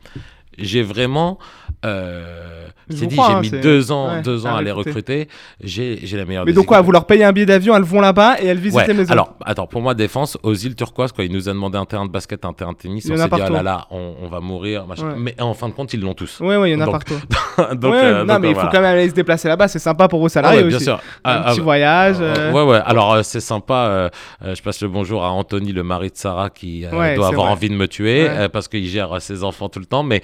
j'ai 0.59 0.83
vraiment. 0.83 1.39
Euh, 1.85 2.66
Je 2.89 2.97
t'ai 3.01 3.07
dit, 3.07 3.17
j'ai 3.17 3.21
hein, 3.23 3.41
mis 3.41 3.51
deux 3.51 3.91
ans, 3.93 4.15
ouais, 4.15 4.23
deux 4.23 4.47
ans 4.47 4.55
à 4.55 4.59
à 4.59 4.63
les 4.63 4.71
recruter. 4.71 5.29
J'ai 5.63 5.99
j'ai 6.05 6.17
la 6.17 6.25
meilleure. 6.25 6.45
Mais 6.47 6.53
donc 6.53 6.67
quoi, 6.67 6.81
vous 6.81 6.93
leur 6.93 7.05
payez 7.07 7.25
un 7.25 7.33
billet 7.33 7.47
d'avion, 7.47 7.75
elles 7.77 7.83
vont 7.83 8.01
là-bas 8.01 8.37
et 8.41 8.47
elles 8.47 8.59
visitent 8.59 8.77
Ouais, 8.81 8.87
les 8.87 8.95
maisons. 8.95 9.13
alors, 9.13 9.35
attends, 9.45 9.67
pour 9.67 9.81
moi, 9.83 9.95
défense, 9.95 10.39
aux 10.43 10.55
îles 10.55 10.77
turquoises, 10.77 11.13
quand 11.13 11.23
ils 11.23 11.33
nous 11.33 11.49
ont 11.49 11.55
demandé 11.55 11.79
un 11.79 11.85
terrain 11.85 12.07
de 12.07 12.11
basket, 12.11 12.45
un 12.45 12.53
terrain 12.53 12.73
de 12.73 12.77
tennis, 12.79 13.05
Il 13.07 13.13
on 13.13 13.17
s'est 13.17 13.29
dit, 13.29 13.41
ah 13.43 13.51
là 13.51 13.63
là, 13.63 13.87
on, 13.91 14.15
on 14.23 14.29
va 14.29 14.41
mourir, 14.41 14.87
machin. 14.87 15.09
Ouais. 15.09 15.15
Mais 15.19 15.41
en 15.41 15.55
fin 15.55 15.69
de 15.69 15.73
compte, 15.75 15.93
ils 15.95 16.01
l'ont 16.01 16.15
tous. 16.15 16.41
Ouais, 16.41 16.57
ouais, 16.57 16.71
il 16.71 16.75
y 16.75 16.77
en 16.77 16.81
a 16.83 16.85
Donc, 16.87 16.93
partout. 17.05 17.75
donc, 17.77 17.95
euh, 17.95 18.21
non, 18.25 18.35
donc, 18.35 18.43
mais 18.43 18.49
il 18.49 18.55
faut 18.55 18.61
voilà. 18.61 18.71
quand 18.73 18.81
même 18.81 18.95
aller 18.95 19.09
se 19.09 19.15
déplacer 19.15 19.49
là-bas, 19.49 19.69
c'est 19.69 19.79
sympa 19.79 20.07
pour 20.09 20.21
vos 20.21 20.27
Ah 20.27 20.31
salariés 20.31 20.63
ouais, 20.63 20.69
bien 20.69 20.77
aussi. 20.77 20.85
sûr. 20.85 20.95
Un 21.25 21.43
Ah, 21.45 21.51
petit 21.51 21.61
ah, 21.61 21.63
voyage. 21.63 22.17
Euh, 22.21 22.35
euh, 22.39 22.53
Ouais, 22.53 22.63
ouais. 22.63 22.81
Alors, 22.85 23.15
euh, 23.15 23.23
c'est 23.23 23.41
sympa. 23.41 23.75
euh, 23.89 24.09
euh, 24.45 24.55
je 24.55 24.63
passe 24.63 24.81
le 24.81 24.89
bonjour 24.89 25.25
à 25.25 25.31
Anthony, 25.33 25.73
le 25.73 25.83
mari 25.83 26.11
de 26.11 26.17
Sarah, 26.17 26.51
qui 26.51 26.85
euh, 26.87 27.15
doit 27.17 27.27
avoir 27.29 27.51
envie 27.51 27.69
de 27.69 27.75
me 27.75 27.89
tuer 27.89 28.29
euh, 28.29 28.49
parce 28.49 28.69
qu'il 28.69 28.87
gère 28.87 29.13
euh, 29.17 29.21
ses 29.21 29.43
enfants 29.45 29.69
tout 29.69 29.81
le 29.81 29.87
temps. 29.87 30.03
Mais, 30.03 30.23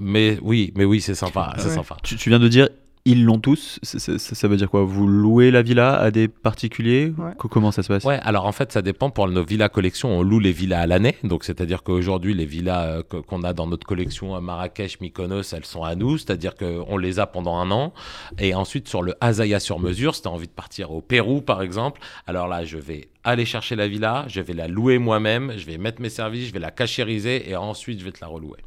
mais 0.00 0.38
oui, 0.42 0.72
mais 0.76 0.84
oui, 0.84 1.00
c'est 1.00 1.14
sympa. 1.14 1.54
C'est 1.58 1.68
Ouais. 1.68 1.74
sympa. 1.74 1.96
Tu, 2.02 2.16
tu 2.16 2.28
viens 2.30 2.38
de 2.40 2.48
dire 2.48 2.68
ils 3.06 3.24
l'ont 3.24 3.38
tous. 3.38 3.78
C'est- 3.82 3.98
c'est- 3.98 4.18
Ça, 4.18 4.34
ça 4.34 4.46
veut 4.46 4.58
dire 4.58 4.68
quoi? 4.68 4.82
Vous 4.84 5.06
louez 5.06 5.50
la 5.50 5.62
villa 5.62 5.94
à 5.98 6.10
des 6.10 6.28
particuliers? 6.28 7.14
Ouais. 7.16 7.32
Comment 7.38 7.70
ça 7.72 7.82
se 7.82 7.88
passe? 7.88 8.04
Ouais, 8.04 8.18
alors 8.22 8.44
en 8.44 8.52
fait, 8.52 8.70
ça 8.72 8.82
dépend. 8.82 9.08
Pour 9.08 9.26
nos 9.26 9.42
villas 9.42 9.70
collection, 9.70 10.10
on 10.18 10.22
loue 10.22 10.38
les 10.38 10.52
villas 10.52 10.82
à 10.82 10.86
l'année. 10.86 11.16
Donc, 11.24 11.44
c'est-à-dire 11.44 11.82
qu'aujourd'hui, 11.82 12.34
les 12.34 12.44
villas 12.44 12.98
euh, 13.14 13.22
qu'on 13.22 13.42
a 13.42 13.54
dans 13.54 13.66
notre 13.66 13.86
collection 13.86 14.34
à 14.36 14.42
Marrakech, 14.42 15.00
Mykonos, 15.00 15.54
elles 15.54 15.64
sont 15.64 15.82
à 15.82 15.94
nous. 15.94 16.18
C'est-à-dire 16.18 16.54
qu'on 16.54 16.98
les 16.98 17.18
a 17.18 17.26
pendant 17.26 17.56
un 17.56 17.70
an. 17.70 17.94
Et 18.38 18.54
ensuite, 18.54 18.86
sur 18.86 19.00
le 19.00 19.14
Azaya 19.22 19.60
sur 19.60 19.78
mesure, 19.80 20.14
si 20.14 20.20
tu 20.20 20.28
as 20.28 20.30
envie 20.30 20.48
de 20.48 20.52
partir 20.52 20.90
au 20.92 21.00
Pérou, 21.00 21.40
par 21.40 21.62
exemple, 21.62 22.02
alors 22.26 22.48
là, 22.48 22.64
je 22.66 22.76
vais 22.76 23.08
aller 23.24 23.46
chercher 23.46 23.76
la 23.76 23.88
villa, 23.88 24.26
je 24.28 24.42
vais 24.42 24.52
la 24.54 24.68
louer 24.68 24.98
moi-même, 24.98 25.54
je 25.56 25.64
vais 25.64 25.78
mettre 25.78 26.02
mes 26.02 26.10
services, 26.10 26.48
je 26.48 26.52
vais 26.52 26.58
la 26.58 26.70
cachériser 26.70 27.48
et 27.48 27.56
ensuite, 27.56 27.98
je 27.98 28.04
vais 28.04 28.12
te 28.12 28.20
la 28.20 28.26
relouer. 28.26 28.58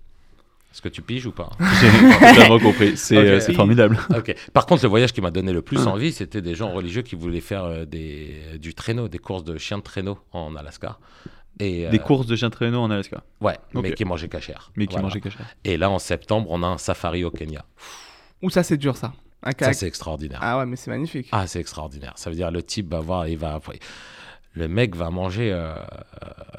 Est-ce 0.73 0.81
que 0.81 0.89
tu 0.89 1.03
piges 1.03 1.27
ou 1.27 1.31
pas 1.31 1.51
J'ai 1.81 2.33
totalement 2.33 2.59
compris. 2.71 2.97
C'est 2.97 3.15
euh, 3.15 3.39
formidable. 3.53 3.97
Par 4.53 4.65
contre, 4.65 4.81
le 4.83 4.89
voyage 4.89 5.13
qui 5.13 5.21
m'a 5.21 5.29
donné 5.29 5.53
le 5.53 5.61
plus 5.61 5.77
Ah. 5.85 5.91
envie, 5.91 6.11
c'était 6.11 6.41
des 6.41 6.55
gens 6.55 6.71
religieux 6.71 7.03
qui 7.03 7.15
voulaient 7.15 7.41
faire 7.41 7.63
euh, 7.65 7.85
des, 7.85 8.57
du 8.59 8.73
traîneau, 8.73 9.07
des 9.07 9.19
courses 9.19 9.43
de 9.43 9.55
chiens 9.59 9.77
de 9.77 9.83
traîneau 9.83 10.17
en 10.31 10.55
Alaska. 10.55 10.97
Et, 11.59 11.87
Des 11.89 11.99
euh, 11.99 12.01
courses 12.01 12.25
de 12.25 12.35
chiens 12.35 12.49
de 12.49 12.53
traîneau 12.55 12.79
en 12.79 12.89
Alaska, 12.89 13.21
Ouais, 13.39 13.55
mais 13.75 13.91
qui 13.93 14.03
mangeaient 14.05 14.27
cachère. 14.27 14.71
mais 14.75 14.87
qui 14.87 14.93
Voilà. 14.93 15.09
mangeaient 15.09 15.21
cachère. 15.21 15.45
Et 15.63 15.77
là, 15.77 15.91
en 15.91 15.99
septembre, 15.99 16.47
on 16.49 16.63
a 16.63 16.67
un 16.67 16.79
safari 16.79 17.23
au 17.23 17.29
Kenya. 17.29 17.63
Ou 18.41 18.49
ça, 18.49 18.63
c'est 18.63 18.77
dur, 18.77 18.97
ça. 18.97 19.13
Un 19.43 19.51
Ça, 19.59 19.73
c'est 19.73 19.87
extraordinaire. 19.87 20.39
Ah 20.41 20.57
ouais, 20.57 20.65
mais 20.65 20.75
c'est 20.77 20.89
magnifique. 20.89 21.27
Ah, 21.31 21.45
c'est 21.45 21.59
extraordinaire. 21.59 22.13
Ça 22.15 22.31
veut 22.31 22.35
dire 22.35 22.49
le 22.49 22.63
type 22.63 22.89
va 22.89 22.99
voir, 23.01 23.27
il 23.27 23.37
va. 23.37 23.59
Le 24.53 24.67
mec 24.67 24.95
va 24.95 25.09
manger. 25.09 25.51
euh, 25.51 25.73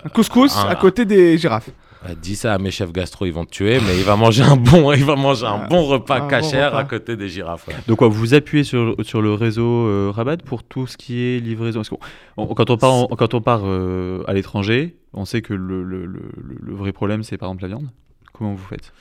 Un 0.05 0.09
couscous 0.09 0.57
un- 0.57 0.69
à 0.69 0.75
côté 0.75 1.05
des 1.05 1.39
girafes. 1.39 1.71
euh, 2.07 2.15
dis 2.21 2.35
ça 2.37 2.53
à 2.55 2.59
mes 2.59 2.71
chefs 2.71 2.93
gastro, 2.93 3.25
ils 3.25 3.33
vont 3.33 3.45
te 3.45 3.51
tuer, 3.53 3.79
mais 3.87 3.97
il 3.97 4.03
va 4.05 4.17
manger 4.17 4.43
un 4.43 4.57
bon, 4.57 4.93
il 4.93 5.05
va 5.05 5.15
manger 5.17 5.47
un 5.47 5.61
Ah, 5.63 5.67
bon 5.71 5.85
repas 5.85 6.17
un 6.17 6.21
bon 6.21 6.29
cachère 6.29 6.73
repas. 6.73 6.79
à 6.81 6.85
côté 6.85 7.17
des 7.17 7.29
girafes. 7.29 7.67
ouais. 7.69 7.75
Donc 7.87 7.99
quoi, 7.99 8.09
vous 8.09 8.15
vous 8.19 8.35
appuyez 8.35 8.65
sur, 8.65 8.97
sur 9.03 9.23
le 9.23 9.33
réseau 9.35 9.87
euh, 9.87 10.11
Rabat 10.15 10.39
pour 10.39 10.65
tout 10.65 10.87
ce 10.89 10.97
qui 10.97 11.21
est 11.23 11.39
livraison? 11.41 11.81
Parce 11.81 11.89
qu'on- 11.89 11.99
on- 12.37 12.47
quand 12.55 12.69
on 12.71 12.77
part, 12.77 13.07
quand 13.17 13.33
on 13.35 13.41
part 13.41 13.63
euh, 13.65 14.25
à 14.27 14.33
l'étranger, 14.35 14.97
on 15.13 15.25
sait 15.25 15.41
que 15.41 15.55
le, 15.55 15.85
le- 15.85 16.05
le- 16.05 16.33
le- 16.37 16.59
le 16.61 16.75
vrai 16.75 16.93
problème, 16.93 17.23
c'est 17.23 17.39
par 17.39 17.49
exemple 17.49 17.63
la 17.63 17.69
viande. 17.69 17.89
Comment 18.33 18.53
vous 18.55 18.65
faites? 18.67 18.93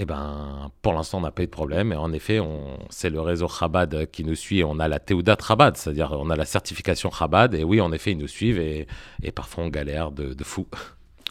Eh 0.00 0.04
ben, 0.04 0.70
pour 0.80 0.92
l'instant, 0.92 1.18
on 1.18 1.22
n'a 1.22 1.32
pas 1.32 1.42
eu 1.42 1.46
de 1.46 1.50
problème. 1.50 1.92
Et 1.92 1.96
en 1.96 2.12
effet, 2.12 2.38
on, 2.38 2.78
c'est 2.88 3.10
le 3.10 3.20
réseau 3.20 3.48
Chabad 3.48 4.06
qui 4.12 4.22
nous 4.24 4.36
suit. 4.36 4.62
On 4.62 4.78
a 4.78 4.86
la 4.86 5.00
Théoudat 5.00 5.36
Chabad, 5.44 5.76
c'est-à-dire 5.76 6.12
on 6.12 6.30
a 6.30 6.36
la 6.36 6.44
certification 6.44 7.10
Chabad. 7.10 7.54
Et 7.54 7.64
oui, 7.64 7.80
en 7.80 7.90
effet, 7.92 8.12
ils 8.12 8.18
nous 8.18 8.28
suivent 8.28 8.60
et, 8.60 8.86
et 9.22 9.32
parfois 9.32 9.64
on 9.64 9.68
galère 9.68 10.12
de, 10.12 10.34
de 10.34 10.44
fou. 10.44 10.66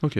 Ok. 0.03 0.19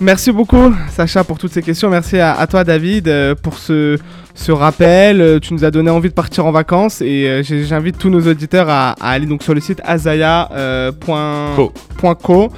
Merci 0.00 0.32
beaucoup, 0.32 0.74
Sacha, 0.88 1.22
pour 1.22 1.38
toutes 1.38 1.52
ces 1.52 1.62
questions. 1.62 1.90
Merci 1.90 2.18
à, 2.18 2.32
à 2.32 2.46
toi, 2.48 2.64
David, 2.64 3.06
euh, 3.06 3.34
pour 3.36 3.58
ce, 3.58 3.98
ce 4.34 4.50
rappel. 4.50 5.20
Euh, 5.20 5.38
Tu 5.38 5.54
nous 5.54 5.64
as 5.64 5.70
donné 5.70 5.90
envie 5.90 6.08
de 6.08 6.14
partir 6.14 6.46
en 6.46 6.50
vacances 6.50 7.02
et 7.02 7.28
euh, 7.28 7.42
j'invite 7.44 7.98
tous 7.98 8.10
nos 8.10 8.26
auditeurs 8.26 8.68
à, 8.68 8.92
à 8.92 9.10
aller 9.10 9.26
donc 9.26 9.42
sur 9.44 9.54
le 9.54 9.60
site 9.60 9.80
azaya.co 9.84 11.72
Co. 12.22 12.50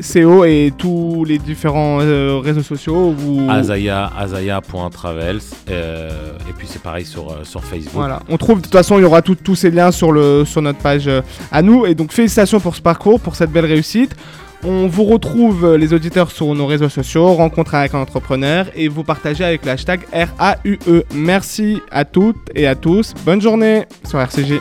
CO 0.00 0.44
et 0.44 0.72
tous 0.76 1.24
les 1.24 1.38
différents 1.38 1.98
euh, 2.00 2.38
réseaux 2.42 2.62
sociaux. 2.62 3.14
Où, 3.26 3.50
Azaya, 3.50 4.10
Azaya.travels. 4.16 5.40
euh, 5.70 6.32
et 6.48 6.52
puis 6.56 6.66
c'est 6.68 6.82
pareil 6.82 7.04
sur, 7.04 7.30
euh, 7.30 7.44
sur 7.44 7.62
Facebook. 7.64 7.92
Voilà, 7.94 8.20
on 8.28 8.36
trouve 8.36 8.58
de 8.58 8.62
toute 8.64 8.72
façon, 8.72 8.98
il 8.98 9.02
y 9.02 9.04
aura 9.04 9.22
tous 9.22 9.54
ces 9.54 9.70
liens 9.70 9.90
sur, 9.90 10.12
le, 10.12 10.44
sur 10.44 10.62
notre 10.62 10.78
page 10.78 11.10
à 11.52 11.62
nous. 11.62 11.86
Et 11.86 11.94
donc, 11.94 12.12
félicitations 12.12 12.60
pour 12.60 12.74
ce 12.74 12.82
parcours, 12.82 13.20
pour 13.20 13.36
cette 13.36 13.50
belle 13.50 13.66
réussite. 13.66 14.14
On 14.62 14.88
vous 14.88 15.04
retrouve, 15.04 15.76
les 15.76 15.94
auditeurs, 15.94 16.30
sur 16.30 16.54
nos 16.54 16.66
réseaux 16.66 16.90
sociaux, 16.90 17.32
rencontre 17.32 17.74
avec 17.76 17.94
un 17.94 18.00
entrepreneur, 18.00 18.66
et 18.74 18.88
vous 18.88 19.04
partagez 19.04 19.42
avec 19.42 19.64
le 19.64 19.70
hashtag 19.70 20.00
RAUE. 20.12 21.02
Merci 21.14 21.80
à 21.90 22.04
toutes 22.04 22.36
et 22.54 22.66
à 22.66 22.74
tous. 22.74 23.14
Bonne 23.24 23.40
journée 23.40 23.86
sur 24.06 24.20
RCG. 24.20 24.60